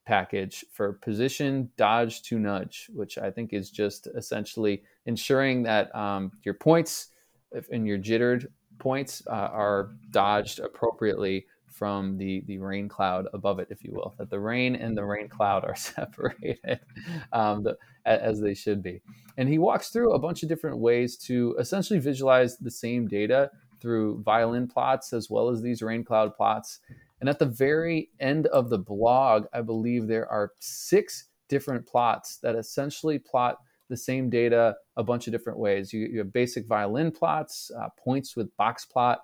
package 0.06 0.64
for 0.70 0.92
position 0.94 1.70
dodge 1.76 2.22
to 2.22 2.38
nudge, 2.38 2.88
which 2.92 3.18
I 3.18 3.30
think 3.30 3.52
is 3.52 3.70
just 3.70 4.06
essentially 4.14 4.82
ensuring 5.06 5.62
that 5.64 5.94
um, 5.94 6.32
your 6.44 6.54
points 6.54 7.08
and 7.70 7.86
your 7.86 7.98
jittered 7.98 8.48
points 8.78 9.22
uh, 9.26 9.30
are 9.52 9.90
dodged 10.10 10.60
appropriately 10.60 11.46
from 11.68 12.16
the 12.16 12.42
the 12.46 12.58
rain 12.58 12.88
cloud 12.88 13.26
above 13.34 13.58
it, 13.58 13.68
if 13.70 13.82
you 13.82 13.92
will. 13.92 14.14
That 14.18 14.30
the 14.30 14.40
rain 14.40 14.76
and 14.76 14.96
the 14.96 15.04
rain 15.04 15.28
cloud 15.28 15.64
are 15.64 15.74
separated 15.76 16.80
um, 17.32 17.64
the, 17.64 17.76
as 18.04 18.40
they 18.40 18.54
should 18.54 18.82
be. 18.82 19.02
And 19.36 19.48
he 19.48 19.58
walks 19.58 19.88
through 19.88 20.12
a 20.12 20.18
bunch 20.18 20.42
of 20.42 20.48
different 20.48 20.78
ways 20.78 21.16
to 21.18 21.56
essentially 21.58 21.98
visualize 21.98 22.56
the 22.58 22.70
same 22.70 23.08
data 23.08 23.50
through 23.80 24.22
violin 24.22 24.68
plots 24.68 25.12
as 25.12 25.28
well 25.28 25.50
as 25.50 25.60
these 25.60 25.82
rain 25.82 26.04
cloud 26.04 26.34
plots. 26.34 26.80
And 27.20 27.28
at 27.28 27.38
the 27.38 27.46
very 27.46 28.10
end 28.20 28.46
of 28.48 28.70
the 28.70 28.78
blog, 28.78 29.46
I 29.52 29.60
believe 29.60 30.06
there 30.06 30.28
are 30.30 30.52
six 30.60 31.28
different 31.48 31.86
plots 31.86 32.38
that 32.38 32.54
essentially 32.54 33.18
plot 33.18 33.58
the 33.88 33.96
same 33.96 34.30
data 34.30 34.74
a 34.96 35.02
bunch 35.02 35.26
of 35.26 35.32
different 35.32 35.58
ways. 35.58 35.92
You, 35.92 36.06
you 36.06 36.18
have 36.18 36.32
basic 36.32 36.66
violin 36.66 37.10
plots, 37.10 37.70
uh, 37.78 37.88
points 38.02 38.36
with 38.36 38.54
box 38.56 38.84
plot, 38.84 39.20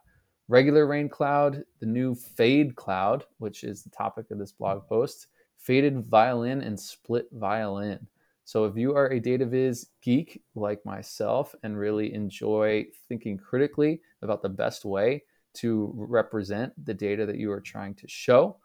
regular 0.48 0.86
rain 0.86 1.08
cloud, 1.08 1.62
the 1.80 1.86
new 1.86 2.14
fade 2.14 2.74
cloud, 2.76 3.24
which 3.38 3.64
is 3.64 3.82
the 3.82 3.90
topic 3.90 4.26
of 4.30 4.38
this 4.38 4.52
blog 4.52 4.86
post, 4.88 5.28
faded 5.58 6.04
violin, 6.06 6.60
and 6.62 6.78
split 6.78 7.26
violin. 7.32 8.06
So 8.44 8.64
if 8.64 8.76
you 8.76 8.96
are 8.96 9.12
a 9.12 9.20
data 9.20 9.46
viz 9.46 9.90
geek 10.02 10.42
like 10.56 10.84
myself 10.84 11.54
and 11.62 11.78
really 11.78 12.12
enjoy 12.12 12.86
thinking 13.08 13.38
critically 13.38 14.00
about 14.22 14.42
the 14.42 14.48
best 14.48 14.84
way 14.84 15.22
to 15.54 15.92
represent 15.94 16.72
the 16.84 16.94
data 16.94 17.26
that 17.26 17.36
you 17.36 17.52
are 17.52 17.60
trying 17.60 17.94
to 17.94 18.08
show, 18.08 18.56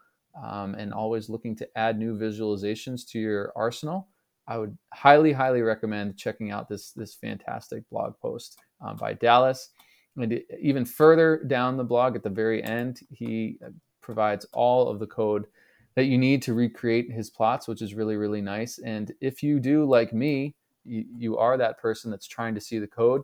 um, 0.44 0.76
and 0.76 0.94
always 0.94 1.30
looking 1.30 1.56
to 1.56 1.70
add 1.78 2.00
new 2.00 2.18
visualizations 2.18 3.08
to 3.10 3.20
your 3.20 3.54
arsenal, 3.56 4.10
I 4.48 4.58
would 4.58 4.78
highly, 4.94 5.32
highly 5.32 5.62
recommend 5.62 6.18
checking 6.18 6.52
out 6.52 6.70
this 6.70 6.92
this 6.92 7.16
fantastic 7.16 7.88
blog 7.90 8.14
post 8.20 8.60
um, 8.82 8.98
by 8.98 9.14
Dallas. 9.14 9.70
And 10.18 10.42
even 10.62 10.86
further 10.86 11.44
down 11.48 11.78
the 11.78 11.84
blog 11.84 12.16
at 12.16 12.24
the 12.24 12.30
very 12.30 12.64
end, 12.64 13.02
he 13.12 13.58
uh, 13.66 13.70
provides 14.02 14.46
all 14.54 14.88
of 14.88 15.00
the 15.00 15.08
code 15.08 15.46
that 15.96 16.06
you 16.06 16.18
need 16.18 16.42
to 16.44 16.54
recreate 16.54 17.12
his 17.12 17.30
plots, 17.30 17.68
which 17.68 17.82
is 17.82 17.94
really, 17.94 18.16
really 18.16 18.42
nice. 18.42 18.80
And 18.80 19.12
if 19.20 19.42
you 19.42 19.60
do, 19.60 19.86
like 19.86 20.14
me, 20.14 20.56
you, 20.84 21.06
you 21.18 21.38
are 21.38 21.58
that 21.58 21.80
person 21.80 22.12
that's 22.12 22.28
trying 22.28 22.56
to 22.56 22.62
see 22.62 22.80
the 22.80 22.88
code. 22.88 23.24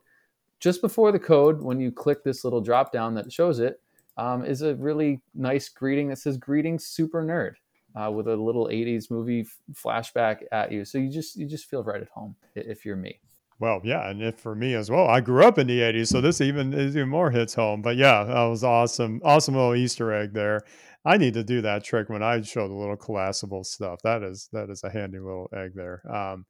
Just 0.59 0.81
before 0.81 1.11
the 1.11 1.19
code, 1.19 1.61
when 1.61 1.79
you 1.79 1.91
click 1.91 2.23
this 2.23 2.43
little 2.43 2.61
drop 2.61 2.91
down 2.91 3.15
that 3.15 3.31
shows 3.31 3.59
it, 3.59 3.81
um, 4.17 4.43
is 4.43 4.61
a 4.61 4.75
really 4.75 5.21
nice 5.33 5.69
greeting 5.69 6.09
that 6.09 6.17
says 6.17 6.37
"Greetings, 6.37 6.85
Super 6.85 7.23
Nerd," 7.23 7.53
uh, 7.95 8.11
with 8.11 8.27
a 8.27 8.35
little 8.35 8.67
'80s 8.67 9.09
movie 9.09 9.45
flashback 9.73 10.43
at 10.51 10.71
you. 10.71 10.85
So 10.85 10.97
you 10.97 11.09
just 11.09 11.35
you 11.35 11.47
just 11.47 11.65
feel 11.65 11.83
right 11.83 12.01
at 12.01 12.09
home 12.09 12.35
if 12.55 12.85
you're 12.85 12.95
me. 12.95 13.19
Well, 13.59 13.79
yeah, 13.83 14.09
and 14.09 14.23
if 14.23 14.39
for 14.39 14.55
me 14.55 14.73
as 14.73 14.89
well, 14.89 15.07
I 15.07 15.21
grew 15.21 15.43
up 15.43 15.59
in 15.59 15.67
the 15.67 15.81
'80s, 15.81 16.07
so 16.07 16.19
this 16.19 16.41
even 16.41 16.73
is 16.73 16.97
even 16.97 17.09
more 17.09 17.29
hits 17.29 17.53
home. 17.53 17.81
But 17.81 17.95
yeah, 17.95 18.23
that 18.23 18.43
was 18.45 18.63
awesome, 18.63 19.21
awesome 19.23 19.53
little 19.55 19.75
Easter 19.75 20.11
egg 20.11 20.33
there. 20.33 20.61
I 21.05 21.17
need 21.17 21.35
to 21.35 21.43
do 21.43 21.61
that 21.61 21.83
trick 21.83 22.09
when 22.09 22.23
I 22.23 22.41
show 22.41 22.67
the 22.67 22.73
little 22.73 22.97
collapsible 22.97 23.63
stuff. 23.63 23.99
That 24.03 24.23
is 24.23 24.49
that 24.51 24.69
is 24.69 24.83
a 24.83 24.89
handy 24.89 25.19
little 25.19 25.49
egg 25.55 25.73
there. 25.75 26.01
Um, 26.11 26.45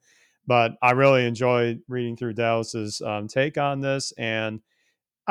but 0.48 0.74
I 0.82 0.92
really 0.92 1.26
enjoyed 1.26 1.82
reading 1.88 2.18
through 2.18 2.34
Dallas's 2.34 3.02
um, 3.02 3.28
take 3.28 3.58
on 3.58 3.82
this, 3.82 4.14
and 4.18 4.62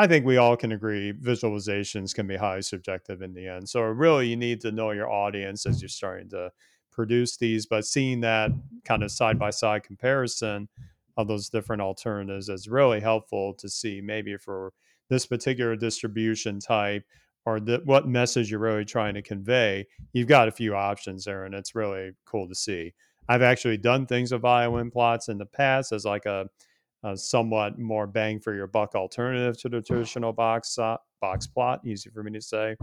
I 0.01 0.07
think 0.07 0.25
we 0.25 0.39
all 0.39 0.57
can 0.57 0.73
agree 0.73 1.13
visualizations 1.13 2.15
can 2.15 2.27
be 2.27 2.37
highly 2.37 2.63
subjective 2.63 3.21
in 3.21 3.35
the 3.35 3.47
end. 3.47 3.69
So 3.69 3.83
really, 3.83 4.29
you 4.29 4.37
need 4.37 4.63
to 4.63 4.73
know 4.73 4.93
your 4.93 5.11
audience 5.11 5.67
as 5.67 5.83
you're 5.83 5.91
starting 5.91 6.31
to 6.31 6.51
produce 6.91 7.37
these. 7.37 7.67
But 7.67 7.85
seeing 7.85 8.21
that 8.21 8.51
kind 8.87 9.03
of 9.03 9.11
side 9.11 9.39
by 9.39 9.51
side 9.51 9.83
comparison 9.83 10.71
of 11.19 11.29
those 11.29 11.51
different 11.51 11.83
alternatives 11.83 12.49
is 12.49 12.67
really 12.67 12.99
helpful 12.99 13.53
to 13.53 13.69
see 13.69 14.01
maybe 14.01 14.39
for 14.39 14.73
this 15.11 15.27
particular 15.27 15.77
distribution 15.77 16.61
type 16.61 17.05
or 17.45 17.61
the, 17.61 17.83
what 17.85 18.09
message 18.09 18.51
you're 18.51 18.59
really 18.59 18.87
trying 18.87 19.13
to 19.13 19.23
convey, 19.23 19.87
you've 20.15 20.29
got 20.29 20.49
a 20.49 20.53
few 20.53 20.75
options 20.75 21.27
there, 21.27 21.45
and 21.45 21.55
it's 21.55 21.75
really 21.75 22.13
cool 22.25 22.49
to 22.49 22.55
see. 22.55 22.95
I've 23.29 23.43
actually 23.43 23.77
done 23.77 24.07
things 24.07 24.33
with 24.33 24.41
violin 24.41 24.91
plots 24.91 25.29
in 25.29 25.37
the 25.37 25.45
past 25.45 25.93
as 25.93 26.07
like 26.07 26.25
a, 26.25 26.49
a 27.03 27.17
somewhat 27.17 27.79
more 27.79 28.07
bang 28.07 28.41
for 28.41 28.55
your 28.55 28.67
buck 28.67 28.95
alternative 28.95 29.59
to 29.61 29.69
the 29.69 29.81
traditional 29.81 30.33
box 30.33 30.79
uh, 30.79 30.97
box 31.21 31.47
plot. 31.47 31.81
Easy 31.85 32.11
for 32.11 32.23
me 32.23 32.33
to 32.33 32.41
say, 32.41 32.77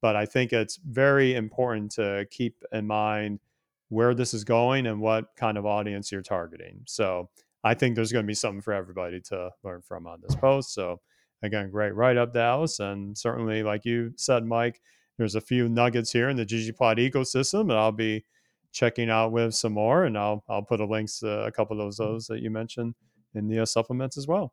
but 0.00 0.16
I 0.16 0.26
think 0.26 0.52
it's 0.52 0.76
very 0.76 1.34
important 1.34 1.90
to 1.92 2.26
keep 2.30 2.62
in 2.72 2.86
mind 2.86 3.40
where 3.88 4.14
this 4.14 4.34
is 4.34 4.44
going 4.44 4.86
and 4.86 5.00
what 5.00 5.34
kind 5.36 5.56
of 5.56 5.66
audience 5.66 6.10
you're 6.10 6.22
targeting. 6.22 6.80
So 6.86 7.28
I 7.64 7.74
think 7.74 7.94
there's 7.94 8.12
going 8.12 8.24
to 8.24 8.26
be 8.26 8.34
something 8.34 8.60
for 8.60 8.72
everybody 8.72 9.20
to 9.22 9.50
learn 9.62 9.82
from 9.82 10.06
on 10.06 10.20
this 10.20 10.36
post. 10.36 10.74
So 10.74 11.00
again, 11.42 11.70
great 11.70 11.94
write 11.94 12.16
up, 12.16 12.32
Dallas, 12.32 12.80
and 12.80 13.16
certainly, 13.16 13.62
like 13.62 13.84
you 13.84 14.12
said, 14.16 14.44
Mike, 14.44 14.80
there's 15.18 15.34
a 15.34 15.40
few 15.40 15.68
nuggets 15.68 16.12
here 16.12 16.28
in 16.28 16.36
the 16.36 16.46
ggplot 16.46 16.98
ecosystem, 16.98 17.62
and 17.62 17.72
I'll 17.72 17.92
be 17.92 18.24
checking 18.72 19.08
out 19.08 19.32
with 19.32 19.54
some 19.54 19.72
more, 19.72 20.04
and 20.04 20.16
I'll 20.16 20.44
I'll 20.48 20.62
put 20.62 20.80
a 20.80 20.84
links 20.84 21.20
to 21.20 21.44
a 21.44 21.50
couple 21.50 21.80
of 21.80 21.84
those 21.84 21.96
those 21.96 22.26
that 22.26 22.42
you 22.42 22.50
mentioned 22.50 22.94
in 23.36 23.48
the 23.48 23.60
uh, 23.60 23.66
supplements 23.66 24.16
as 24.16 24.26
well. 24.26 24.52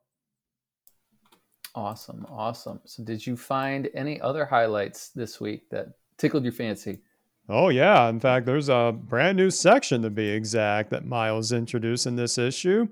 Awesome, 1.75 2.25
awesome. 2.29 2.81
So, 2.85 3.03
did 3.03 3.25
you 3.25 3.35
find 3.35 3.89
any 3.95 4.21
other 4.21 4.45
highlights 4.45 5.09
this 5.09 5.39
week 5.39 5.69
that 5.71 5.87
tickled 6.17 6.43
your 6.43 6.53
fancy? 6.53 6.99
Oh, 7.49 7.69
yeah. 7.69 8.07
In 8.09 8.19
fact, 8.19 8.45
there's 8.45 8.69
a 8.69 8.93
brand 8.95 9.37
new 9.37 9.49
section 9.49 10.01
to 10.03 10.09
be 10.09 10.29
exact 10.29 10.91
that 10.91 11.05
Miles 11.05 11.51
introduced 11.51 12.05
in 12.05 12.15
this 12.15 12.37
issue. 12.37 12.87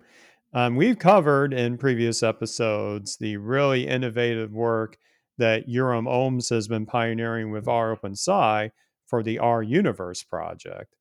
Um, 0.53 0.75
we've 0.75 0.99
covered 0.99 1.53
in 1.53 1.77
previous 1.77 2.21
episodes 2.21 3.17
the 3.17 3.37
really 3.37 3.87
innovative 3.87 4.51
work 4.51 4.97
that 5.37 5.67
Jeroen 5.67 6.05
Ooms 6.05 6.49
has 6.49 6.67
been 6.67 6.85
pioneering 6.85 7.51
with 7.51 7.65
rOpenSci 7.65 8.71
for 9.07 9.23
the 9.23 9.39
R 9.39 9.63
Universe 9.63 10.23
project. 10.23 10.95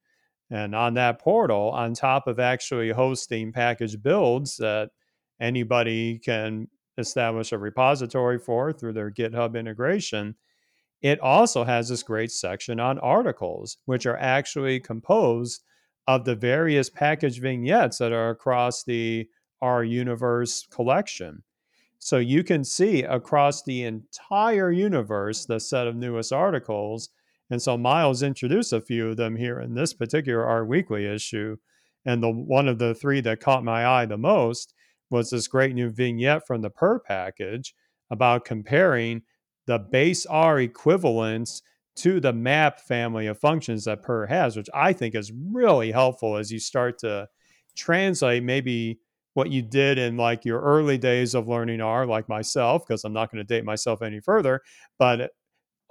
And 0.51 0.75
on 0.75 0.95
that 0.95 1.21
portal, 1.21 1.71
on 1.71 1.95
top 1.95 2.27
of 2.27 2.41
actually 2.41 2.91
hosting 2.91 3.53
package 3.53 4.03
builds 4.03 4.57
that 4.57 4.91
anybody 5.41 6.19
can 6.19 6.69
establish 6.99 7.53
a 7.53 7.59
repository 7.59 8.39
for 8.39 8.73
through 8.73 8.95
their 8.95 9.11
GitHub 9.11 9.59
integration, 9.59 10.35
it 11.03 11.21
also 11.21 11.65
has 11.65 11.89
this 11.89 12.03
great 12.03 12.31
section 12.31 12.79
on 12.81 12.99
articles, 12.99 13.79
which 13.87 14.07
are 14.07 14.19
actually 14.19 14.81
composed 14.81 15.63
of 16.07 16.25
the 16.25 16.35
various 16.35 16.91
package 16.91 17.41
vignettes 17.41 17.99
that 17.99 18.13
are 18.13 18.31
across 18.31 18.85
the 18.85 19.29
R 19.63 19.85
Universe 19.85 20.67
collection. 20.71 21.43
So 21.99 22.17
you 22.17 22.43
can 22.43 22.65
see 22.65 23.03
across 23.03 23.63
the 23.63 23.85
entire 23.85 24.73
universe 24.73 25.45
the 25.45 25.61
set 25.61 25.87
of 25.87 25.97
newest 25.97 26.33
articles. 26.33 27.11
And 27.51 27.61
so 27.61 27.77
Miles 27.77 28.23
introduced 28.23 28.73
a 28.73 28.81
few 28.81 29.09
of 29.09 29.17
them 29.17 29.37
here 29.37 29.61
in 29.61 29.75
this 29.75 29.93
particular 29.93 30.45
R 30.45 30.65
Weekly 30.65 31.07
issue. 31.07 31.57
And 32.07 32.23
the 32.23 32.31
one 32.31 32.69
of 32.69 32.79
the 32.79 32.95
three 32.95 33.21
that 33.23 33.41
caught 33.41 33.65
my 33.65 33.87
eye 33.87 34.07
the 34.07 34.17
most 34.17 34.75
was 35.11 35.31
this 35.31 35.49
great 35.49 35.75
new 35.75 35.91
vignette 35.91 36.47
from 36.47 36.63
the 36.63 36.71
purrr 36.71 37.01
package 37.05 37.75
about 38.11 38.45
comparing 38.45 39.23
the 39.67 39.79
base 39.79 40.25
R 40.27 40.61
equivalents 40.61 41.63
to 41.97 42.21
the 42.21 42.33
map 42.33 42.81
family 42.81 43.27
of 43.27 43.39
functions 43.39 43.85
that 43.85 44.03
purrr 44.03 44.29
has, 44.29 44.57
which 44.57 44.71
I 44.73 44.93
think 44.93 45.15
is 45.15 45.33
really 45.33 45.91
helpful 45.91 46.37
as 46.37 46.51
you 46.51 46.59
start 46.59 46.99
to 47.01 47.29
translate 47.77 48.43
maybe 48.43 49.01
what 49.35 49.51
you 49.51 49.63
did 49.63 49.99
in 49.99 50.17
like 50.17 50.45
your 50.45 50.61
early 50.61 50.99
days 50.99 51.35
of 51.35 51.49
learning 51.49 51.81
R, 51.81 52.07
like 52.07 52.29
myself, 52.29 52.87
because 52.87 53.05
I'm 53.05 53.13
not 53.13 53.31
going 53.31 53.45
to 53.45 53.55
date 53.55 53.65
myself 53.65 54.03
any 54.03 54.21
further, 54.21 54.61
but 54.99 55.31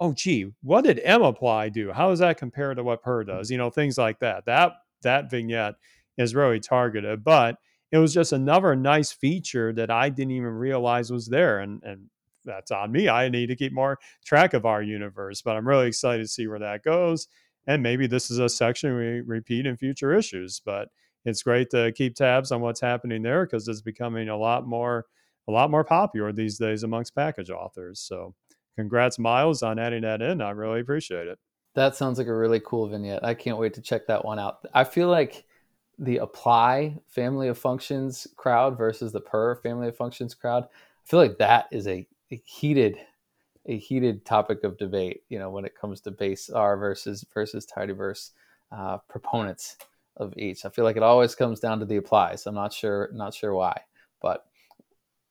oh, 0.00 0.14
gee, 0.14 0.50
what 0.62 0.84
did 0.84 1.00
mapply 1.04 1.72
do? 1.72 1.92
How 1.92 2.08
does 2.08 2.20
that 2.20 2.38
compare 2.38 2.74
to 2.74 2.82
what 2.82 3.02
purrr 3.02 3.24
does? 3.24 3.48
Mm-hmm. 3.48 3.52
You 3.52 3.58
know, 3.58 3.70
things 3.70 3.98
like 3.98 4.18
that. 4.20 4.46
That 4.46 4.72
that 5.02 5.30
vignette 5.30 5.74
is 6.18 6.34
really 6.34 6.60
targeted, 6.60 7.22
but 7.24 7.56
it 7.92 7.98
was 7.98 8.14
just 8.14 8.32
another 8.32 8.74
nice 8.76 9.12
feature 9.12 9.72
that 9.72 9.90
I 9.90 10.08
didn't 10.08 10.32
even 10.32 10.50
realize 10.50 11.10
was 11.10 11.26
there. 11.26 11.60
And 11.60 11.82
and 11.84 12.06
that's 12.44 12.70
on 12.70 12.90
me. 12.90 13.08
I 13.08 13.28
need 13.28 13.48
to 13.48 13.56
keep 13.56 13.72
more 13.72 13.98
track 14.24 14.54
of 14.54 14.64
our 14.64 14.82
universe, 14.82 15.42
but 15.42 15.56
I'm 15.56 15.68
really 15.68 15.88
excited 15.88 16.22
to 16.22 16.28
see 16.28 16.46
where 16.46 16.58
that 16.58 16.82
goes. 16.82 17.28
And 17.66 17.82
maybe 17.82 18.06
this 18.06 18.30
is 18.30 18.38
a 18.38 18.48
section 18.48 18.96
we 18.96 19.20
repeat 19.20 19.66
in 19.66 19.76
future 19.76 20.14
issues, 20.14 20.62
but 20.64 20.88
it's 21.26 21.42
great 21.42 21.68
to 21.70 21.92
keep 21.92 22.14
tabs 22.14 22.50
on 22.50 22.62
what's 22.62 22.80
happening 22.80 23.22
there 23.22 23.44
because 23.44 23.68
it's 23.68 23.82
becoming 23.82 24.30
a 24.30 24.36
lot 24.36 24.66
more 24.66 25.06
a 25.48 25.52
lot 25.52 25.70
more 25.70 25.84
popular 25.84 26.32
these 26.32 26.58
days 26.58 26.82
amongst 26.82 27.14
package 27.14 27.50
authors. 27.50 28.00
So 28.00 28.34
congrats, 28.80 29.18
Miles, 29.18 29.62
on 29.62 29.78
adding 29.78 30.02
that 30.02 30.22
in. 30.22 30.40
I 30.40 30.50
really 30.50 30.80
appreciate 30.80 31.28
it. 31.28 31.38
That 31.74 31.94
sounds 31.94 32.18
like 32.18 32.26
a 32.26 32.34
really 32.34 32.60
cool 32.60 32.88
vignette. 32.88 33.24
I 33.24 33.34
can't 33.34 33.58
wait 33.58 33.74
to 33.74 33.80
check 33.80 34.06
that 34.06 34.24
one 34.24 34.38
out. 34.38 34.58
I 34.74 34.84
feel 34.84 35.08
like 35.08 35.44
the 35.98 36.16
apply 36.18 36.96
family 37.08 37.48
of 37.48 37.58
functions 37.58 38.26
crowd 38.36 38.76
versus 38.76 39.12
the 39.12 39.20
purrr 39.20 39.56
family 39.62 39.88
of 39.88 39.96
functions 39.96 40.34
crowd. 40.34 40.64
I 40.64 41.08
feel 41.08 41.20
like 41.20 41.38
that 41.38 41.66
is 41.70 41.86
a, 41.86 42.06
a 42.30 42.42
heated 42.44 42.96
a 43.66 43.76
heated 43.76 44.24
topic 44.24 44.64
of 44.64 44.78
debate. 44.78 45.22
You 45.28 45.38
know, 45.38 45.50
when 45.50 45.64
it 45.64 45.76
comes 45.78 46.00
to 46.02 46.10
base 46.10 46.48
R 46.50 46.76
versus 46.76 47.24
versus 47.32 47.66
tidyverse 47.66 48.30
uh, 48.72 48.98
proponents 49.08 49.76
of 50.16 50.34
each. 50.36 50.64
I 50.64 50.70
feel 50.70 50.84
like 50.84 50.96
it 50.96 51.02
always 51.02 51.34
comes 51.34 51.60
down 51.60 51.78
to 51.80 51.86
the 51.86 51.96
applies. 51.96 52.46
I'm 52.46 52.54
not 52.54 52.72
sure 52.72 53.10
not 53.12 53.34
sure 53.34 53.54
why, 53.54 53.78
but 54.20 54.46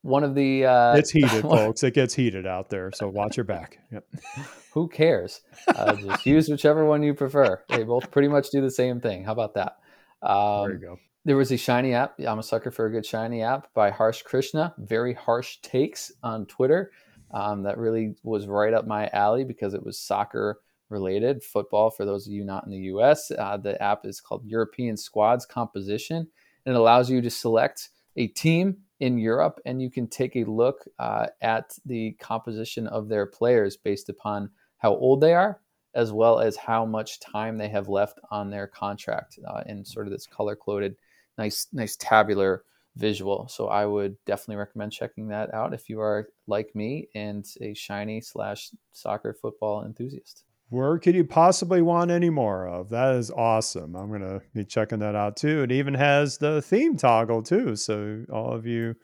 one 0.02 0.24
of 0.24 0.34
the 0.34 0.64
uh, 0.64 0.94
it's 0.94 1.10
heated, 1.10 1.42
folks. 1.42 1.82
It 1.82 1.94
gets 1.94 2.14
heated 2.14 2.46
out 2.46 2.70
there, 2.70 2.90
so 2.92 3.08
watch 3.08 3.36
your 3.36 3.44
back. 3.44 3.78
Yep. 3.92 4.06
Who 4.72 4.88
cares? 4.88 5.42
Uh, 5.68 5.94
just 5.94 6.26
use 6.26 6.48
whichever 6.48 6.84
one 6.84 7.02
you 7.02 7.14
prefer. 7.14 7.62
They 7.68 7.82
both 7.82 8.10
pretty 8.10 8.28
much 8.28 8.50
do 8.50 8.60
the 8.60 8.70
same 8.70 9.00
thing. 9.00 9.24
How 9.24 9.32
about 9.32 9.54
that? 9.54 9.78
Um, 10.22 10.68
there 10.68 10.72
you 10.74 10.78
go. 10.78 10.98
There 11.24 11.36
was 11.36 11.52
a 11.52 11.56
shiny 11.56 11.92
app. 11.92 12.14
I'm 12.18 12.38
a 12.38 12.42
sucker 12.42 12.70
for 12.70 12.86
a 12.86 12.90
good 12.90 13.04
shiny 13.04 13.42
app 13.42 13.72
by 13.74 13.90
Harsh 13.90 14.22
Krishna. 14.22 14.74
Very 14.78 15.12
harsh 15.12 15.58
takes 15.60 16.12
on 16.22 16.46
Twitter. 16.46 16.92
Um, 17.32 17.62
that 17.64 17.78
really 17.78 18.14
was 18.22 18.46
right 18.46 18.72
up 18.72 18.86
my 18.86 19.08
alley 19.08 19.44
because 19.44 19.74
it 19.74 19.84
was 19.84 19.98
soccer 19.98 20.60
related, 20.88 21.42
football. 21.42 21.90
For 21.90 22.04
those 22.04 22.26
of 22.26 22.32
you 22.32 22.44
not 22.44 22.64
in 22.64 22.70
the 22.70 22.78
U.S., 22.78 23.30
uh, 23.38 23.56
the 23.58 23.80
app 23.82 24.06
is 24.06 24.20
called 24.20 24.44
European 24.46 24.96
Squads 24.96 25.46
Composition, 25.46 26.26
and 26.64 26.74
it 26.74 26.78
allows 26.78 27.10
you 27.10 27.20
to 27.20 27.30
select 27.30 27.90
a 28.16 28.26
team 28.28 28.78
in 29.00 29.18
Europe, 29.18 29.60
and 29.64 29.82
you 29.82 29.90
can 29.90 30.06
take 30.06 30.36
a 30.36 30.44
look 30.44 30.84
uh, 30.98 31.26
at 31.40 31.76
the 31.86 32.12
composition 32.20 32.86
of 32.86 33.08
their 33.08 33.26
players 33.26 33.76
based 33.76 34.08
upon 34.08 34.50
how 34.78 34.94
old 34.94 35.20
they 35.20 35.34
are, 35.34 35.60
as 35.94 36.12
well 36.12 36.38
as 36.38 36.56
how 36.56 36.84
much 36.84 37.18
time 37.18 37.58
they 37.58 37.68
have 37.68 37.88
left 37.88 38.20
on 38.30 38.50
their 38.50 38.66
contract 38.66 39.38
uh, 39.48 39.62
in 39.66 39.84
sort 39.84 40.06
of 40.06 40.12
this 40.12 40.26
color 40.26 40.54
coded, 40.54 40.96
nice, 41.38 41.66
nice 41.72 41.96
tabular 41.96 42.64
visual. 42.96 43.48
So 43.48 43.68
I 43.68 43.86
would 43.86 44.16
definitely 44.26 44.56
recommend 44.56 44.92
checking 44.92 45.28
that 45.28 45.52
out 45.54 45.74
if 45.74 45.88
you 45.88 46.00
are 46.00 46.28
like 46.46 46.74
me 46.74 47.08
and 47.14 47.46
a 47.60 47.74
shiny 47.74 48.20
slash 48.20 48.70
soccer 48.92 49.32
football 49.32 49.84
enthusiast. 49.84 50.44
Where 50.70 51.00
could 51.00 51.16
you 51.16 51.24
possibly 51.24 51.82
want 51.82 52.12
any 52.12 52.30
more 52.30 52.68
of? 52.68 52.90
That 52.90 53.16
is 53.16 53.32
awesome. 53.32 53.96
I'm 53.96 54.08
going 54.08 54.20
to 54.20 54.40
be 54.54 54.64
checking 54.64 55.00
that 55.00 55.16
out 55.16 55.36
too. 55.36 55.64
It 55.64 55.72
even 55.72 55.94
has 55.94 56.38
the 56.38 56.62
theme 56.62 56.96
toggle 56.96 57.42
too. 57.42 57.74
So, 57.74 58.24
all 58.32 58.52
of 58.52 58.66
you, 58.66 58.94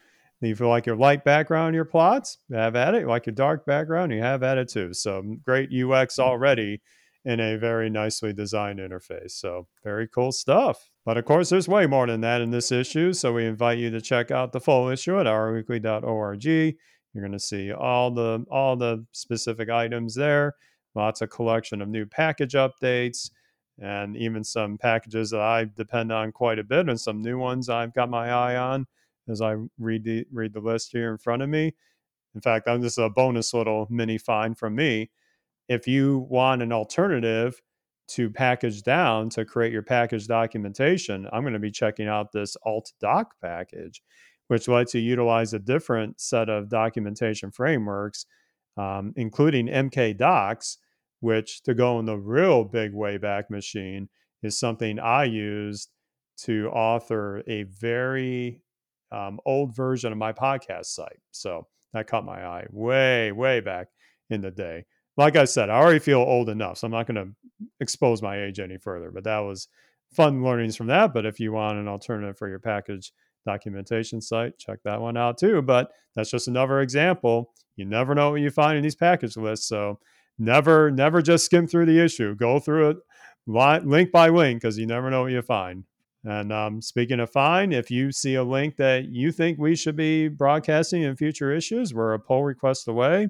if 0.40 0.61
you 0.61 0.68
like 0.68 0.87
your 0.87 0.94
light 0.94 1.24
background, 1.24 1.74
your 1.74 1.85
plots, 1.85 2.38
have 2.52 2.76
at 2.76 2.94
it. 2.94 3.00
You 3.00 3.09
Like 3.09 3.26
your 3.26 3.35
dark 3.35 3.66
background, 3.66 4.12
you 4.12 4.20
have 4.20 4.44
at 4.44 4.59
it 4.59 4.68
too. 4.68 4.94
So, 4.94 5.22
great 5.44 5.70
UX 5.74 6.20
already 6.20 6.83
in 7.24 7.40
a 7.40 7.59
very 7.59 7.90
nicely 7.90 8.33
designed 8.33 8.79
interface. 8.79 9.33
So, 9.33 9.66
very 9.83 10.07
cool 10.07 10.31
stuff. 10.31 10.88
But 11.05 11.16
of 11.16 11.24
course, 11.24 11.48
there's 11.48 11.66
way 11.66 11.88
more 11.88 12.07
than 12.07 12.20
that 12.20 12.42
in 12.42 12.52
this 12.52 12.70
issue. 12.70 13.12
So, 13.12 13.33
we 13.33 13.44
invite 13.44 13.79
you 13.79 13.90
to 13.90 14.00
check 14.00 14.31
out 14.31 14.52
the 14.52 14.61
full 14.61 14.88
issue 14.88 15.18
at 15.18 15.26
rweekly.org. 15.26 16.44
You're 16.44 17.22
going 17.22 17.33
to 17.33 17.40
see 17.40 17.72
all 17.72 18.12
the 18.12 18.44
all 18.52 18.76
the 18.76 19.05
specific 19.11 19.68
items 19.68 20.14
there 20.14 20.55
lots 20.97 21.21
of 21.21 21.31
collection 21.31 21.83
of 21.83 21.89
new 21.89 22.07
package 22.07 22.55
updates 22.55 23.31
and 23.79 24.17
even 24.17 24.43
some 24.43 24.79
packages 24.79 25.31
that 25.31 25.41
I 25.41 25.67
depend 25.77 26.11
on 26.11 26.33
quite 26.33 26.59
a 26.59 26.65
bit 26.65 26.89
and 26.89 26.99
some 26.99 27.21
new 27.21 27.39
ones 27.39 27.69
I've 27.69 27.95
got 27.95 28.09
my 28.09 28.31
eye 28.31 28.57
on 28.57 28.87
as 29.29 29.43
I 29.43 29.57
read 29.79 30.05
the 30.05 30.25
read 30.33 30.55
the 30.55 30.61
list 30.61 30.91
here 30.93 31.11
in 31.11 31.19
front 31.19 31.43
of 31.43 31.49
me. 31.49 31.75
In 32.35 32.41
fact, 32.41 32.67
this 32.67 32.93
is 32.93 32.99
a 32.99 33.11
bonus 33.11 33.55
little 33.55 33.87
mini 33.91 34.19
find 34.19 34.59
from 34.59 34.75
me. 34.75 35.11
If 35.69 35.87
you 35.87 36.27
want 36.31 36.63
an 36.63 36.73
alternative 36.73 37.61
to 38.09 38.31
pkgdown 38.31 39.31
to 39.31 39.45
create 39.45 39.73
your 39.73 39.83
package 39.83 40.27
documentation, 40.27 41.27
I'm 41.33 41.43
going 41.43 41.55
to 41.55 41.59
be 41.59 41.71
checking 41.71 42.09
out 42.09 42.33
this 42.33 42.57
altdoc 42.65 43.27
package, 43.43 44.03
which 44.49 44.69
lets 44.69 44.95
you 44.95 45.01
utilize 45.01 45.53
a 45.55 45.59
different 45.59 46.21
set 46.21 46.49
of 46.49 46.69
documentation 46.69 47.51
frameworks, 47.51 48.27
um, 48.77 49.13
including 49.17 49.67
MkDocs, 49.67 50.77
which 51.27 51.61
to 51.65 51.75
go 51.75 51.99
in 51.99 52.07
the 52.07 52.17
real 52.17 52.62
big 52.62 52.93
Wayback 52.93 53.51
Machine 53.51 54.09
is 54.45 54.61
something 54.61 55.01
I 55.01 55.25
used 55.25 55.91
to 56.45 56.69
author 56.69 57.43
a 57.49 57.65
very 57.65 58.62
um, 59.11 59.41
old 59.45 59.75
version 59.75 60.12
of 60.12 60.19
my 60.19 60.33
podcast 60.33 60.85
site. 60.87 61.19
So 61.33 61.67
that 61.93 62.07
caught 62.07 62.25
my 62.25 62.47
eye 62.47 62.67
way, 62.71 63.33
way 63.33 63.59
back 63.59 63.89
in 64.31 64.41
the 64.41 64.53
day. 64.53 64.85
Like 65.17 65.35
I 65.35 65.47
said, 65.47 65.69
I 65.69 65.75
already 65.75 65.99
feel 65.99 66.21
old 66.21 66.49
enough, 66.49 66.79
so 66.79 66.87
I'm 66.87 66.93
not 66.93 67.09
going 67.09 67.17
to 67.17 67.33
expose 67.81 68.23
my 68.23 68.45
age 68.45 68.61
any 68.61 68.79
further. 68.79 69.11
But 69.11 69.25
that 69.25 69.41
was 69.41 69.67
fun 70.15 70.45
learnings 70.45 70.77
from 70.77 70.87
that. 70.87 71.12
But 71.12 71.27
if 71.27 71.41
you 71.41 71.51
want 71.51 71.79
an 71.79 71.89
alternative 71.89 72.39
for 72.39 72.49
your 72.49 72.61
package 72.61 73.12
documentation 73.45 74.21
site, 74.21 74.59
check 74.59 74.79
that 74.85 75.01
one 75.01 75.17
out 75.17 75.39
too. 75.39 75.61
But 75.61 75.91
that's 76.15 76.31
just 76.31 76.47
another 76.47 76.83
example. 76.83 77.53
You 77.75 77.85
never 77.85 78.15
know 78.15 78.31
what 78.31 78.43
you 78.43 78.51
find 78.51 78.77
in 78.77 78.85
these 78.85 78.95
package 78.95 79.37
lists. 79.37 79.67
So 79.67 79.99
never 80.38 80.90
never 80.90 81.22
just 81.22 81.44
skim 81.44 81.66
through 81.66 81.87
the 81.87 82.03
issue. 82.03 82.35
Go 82.35 82.59
through 82.59 82.90
it 82.90 82.96
link 83.46 84.11
by 84.11 84.29
link 84.29 84.61
because 84.61 84.79
you 84.79 84.87
never 84.87 85.11
know 85.11 85.22
what 85.22 85.33
you 85.33 85.42
find. 85.42 85.85
And 86.25 86.53
um, 86.53 86.83
speaking 86.83 87.20
of 87.20 87.31
find 87.31 87.72
if 87.72 87.90
you 87.90 88.11
see 88.11 88.35
a 88.35 88.42
link 88.42 88.77
that 88.77 89.05
you 89.07 89.31
think 89.31 89.59
we 89.59 89.77
should 89.77 89.96
be 89.96 90.29
broadcasting 90.29 91.03
in 91.03 91.14
future 91.14 91.53
issues 91.53 91.94
we're 91.94 92.14
a 92.14 92.18
pull 92.18 92.44
request 92.44 92.88
away. 92.88 93.29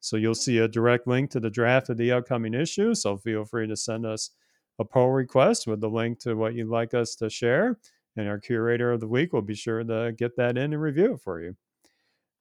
So 0.00 0.16
you'll 0.16 0.34
see 0.34 0.58
a 0.58 0.68
direct 0.68 1.06
link 1.06 1.30
to 1.32 1.40
the 1.40 1.50
draft 1.50 1.90
of 1.90 1.96
the 1.96 2.12
upcoming 2.12 2.54
issue. 2.54 2.94
So 2.94 3.16
feel 3.16 3.44
free 3.44 3.66
to 3.66 3.76
send 3.76 4.06
us 4.06 4.30
a 4.78 4.84
pull 4.84 5.10
request 5.10 5.66
with 5.66 5.80
the 5.80 5.90
link 5.90 6.20
to 6.20 6.34
what 6.34 6.54
you'd 6.54 6.68
like 6.68 6.94
us 6.94 7.16
to 7.16 7.28
share 7.28 7.78
and 8.18 8.28
our 8.28 8.38
curator 8.38 8.92
of 8.92 9.00
the 9.00 9.08
week 9.08 9.32
will 9.32 9.42
be 9.42 9.54
sure 9.54 9.82
to 9.82 10.12
get 10.16 10.36
that 10.36 10.58
in 10.58 10.72
and 10.72 10.82
review 10.82 11.14
it 11.14 11.20
for 11.20 11.40
you 11.40 11.56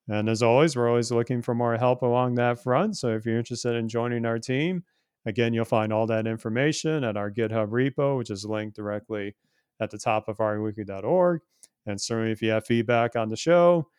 and 0.09 0.29
as 0.29 0.41
always, 0.41 0.75
we're 0.75 0.87
always 0.87 1.11
looking 1.11 1.41
for 1.41 1.53
more 1.53 1.77
help 1.77 2.01
along 2.01 2.35
that 2.35 2.61
front. 2.61 2.97
So 2.97 3.09
if 3.09 3.25
you're 3.25 3.37
interested 3.37 3.75
in 3.75 3.89
joining 3.89 4.25
our 4.25 4.39
team, 4.39 4.83
again, 5.25 5.53
you'll 5.53 5.65
find 5.65 5.91
all 5.91 6.07
that 6.07 6.27
information 6.27 7.03
at 7.03 7.17
our 7.17 7.29
GitHub 7.29 7.69
repo, 7.69 8.17
which 8.17 8.29
is 8.29 8.45
linked 8.45 8.75
directly 8.75 9.35
at 9.81 9.91
the 9.91 9.97
top 9.97 10.27
of 10.27 10.37
rweekly.org. 10.37 11.41
And 11.85 11.99
certainly, 11.99 12.31
if 12.31 12.41
you 12.41 12.51
have 12.51 12.65
feedback 12.65 13.15
on 13.15 13.29
the 13.29 13.35
show, 13.35 13.89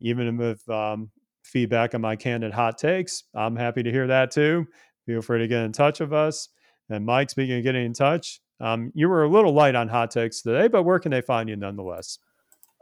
even 0.00 0.36
with 0.36 0.68
um, 0.68 1.10
feedback 1.44 1.94
on 1.94 2.00
my 2.00 2.16
candid 2.16 2.52
hot 2.52 2.78
takes, 2.78 3.24
I'm 3.34 3.56
happy 3.56 3.82
to 3.82 3.90
hear 3.90 4.06
that 4.08 4.30
too. 4.30 4.66
Feel 5.06 5.22
free 5.22 5.40
to 5.40 5.48
get 5.48 5.62
in 5.62 5.72
touch 5.72 6.00
with 6.00 6.12
us. 6.12 6.48
And 6.90 7.04
Mike, 7.04 7.30
speaking 7.30 7.58
of 7.58 7.64
getting 7.64 7.86
in 7.86 7.92
touch, 7.92 8.40
um, 8.60 8.92
you 8.94 9.08
were 9.08 9.24
a 9.24 9.28
little 9.28 9.52
light 9.52 9.74
on 9.74 9.88
hot 9.88 10.10
takes 10.10 10.42
today, 10.42 10.68
but 10.68 10.82
where 10.82 10.98
can 10.98 11.10
they 11.10 11.20
find 11.20 11.48
you 11.48 11.56
nonetheless? 11.56 12.18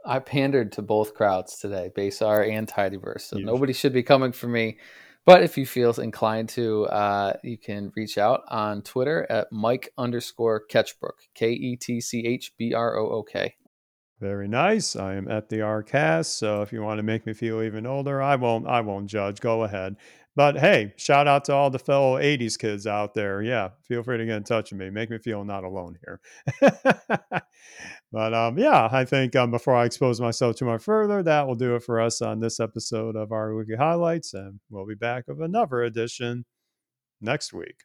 I 0.07 0.19
pandered 0.19 0.71
to 0.73 0.81
both 0.81 1.13
crowds 1.13 1.59
today, 1.59 1.91
base 1.93 2.21
R 2.21 2.41
and 2.41 2.67
Tidyverse. 2.67 3.21
So 3.21 3.37
nobody 3.37 3.73
should 3.73 3.93
be 3.93 4.03
coming 4.03 4.31
for 4.31 4.47
me. 4.47 4.77
But 5.25 5.43
if 5.43 5.57
you 5.57 5.65
feel 5.65 5.91
inclined 5.99 6.47
to, 6.49 6.85
uh, 6.85 7.33
you 7.43 7.57
can 7.57 7.91
reach 7.97 8.17
out 8.17 8.43
on 8.47 8.81
Twitter 8.81 9.27
at 9.29 9.51
Mike 9.51 9.89
underscore 9.97 10.63
Ketchbrook, 10.71 11.19
K 11.35 11.51
E 11.51 11.75
T 11.75 11.99
C 11.99 12.25
H 12.25 12.53
B 12.57 12.73
R 12.73 12.97
O 12.97 13.09
O 13.09 13.23
K. 13.23 13.55
Very 14.21 14.47
nice. 14.47 14.95
I 14.95 15.15
am 15.15 15.29
at 15.29 15.49
the 15.49 15.57
RCast, 15.57 16.27
so 16.27 16.61
if 16.61 16.71
you 16.71 16.81
want 16.81 16.99
to 16.99 17.03
make 17.03 17.25
me 17.25 17.33
feel 17.33 17.61
even 17.61 17.85
older, 17.85 18.21
I 18.21 18.37
won't. 18.37 18.65
I 18.67 18.79
won't 18.79 19.07
judge. 19.07 19.41
Go 19.41 19.63
ahead. 19.63 19.97
But 20.37 20.57
hey, 20.57 20.93
shout 20.97 21.27
out 21.27 21.45
to 21.45 21.53
all 21.53 21.69
the 21.69 21.77
fellow 21.77 22.17
'80s 22.17 22.57
kids 22.57 22.87
out 22.87 23.13
there. 23.13 23.41
Yeah, 23.41 23.71
feel 23.83 24.03
free 24.03 24.17
to 24.17 24.25
get 24.25 24.37
in 24.37 24.43
touch 24.43 24.71
with 24.71 24.79
me. 24.79 24.89
Make 24.89 25.09
me 25.09 25.17
feel 25.17 25.43
not 25.43 25.65
alone 25.65 25.99
here. 26.05 26.21
but 28.11 28.33
um, 28.33 28.57
yeah, 28.57 28.87
I 28.91 29.05
think 29.05 29.35
um, 29.35 29.51
before 29.51 29.75
I 29.75 29.85
expose 29.85 30.21
myself 30.21 30.55
too 30.55 30.65
much 30.65 30.83
further, 30.83 31.21
that 31.23 31.47
will 31.47 31.55
do 31.55 31.75
it 31.75 31.83
for 31.83 31.99
us 31.99 32.21
on 32.21 32.39
this 32.39 32.59
episode 32.59 33.15
of 33.15 33.31
our 33.31 33.53
weekly 33.53 33.75
highlights, 33.75 34.33
and 34.33 34.59
we'll 34.69 34.87
be 34.87 34.95
back 34.95 35.25
with 35.27 35.41
another 35.41 35.81
edition 35.83 36.45
next 37.21 37.53
week. 37.53 37.83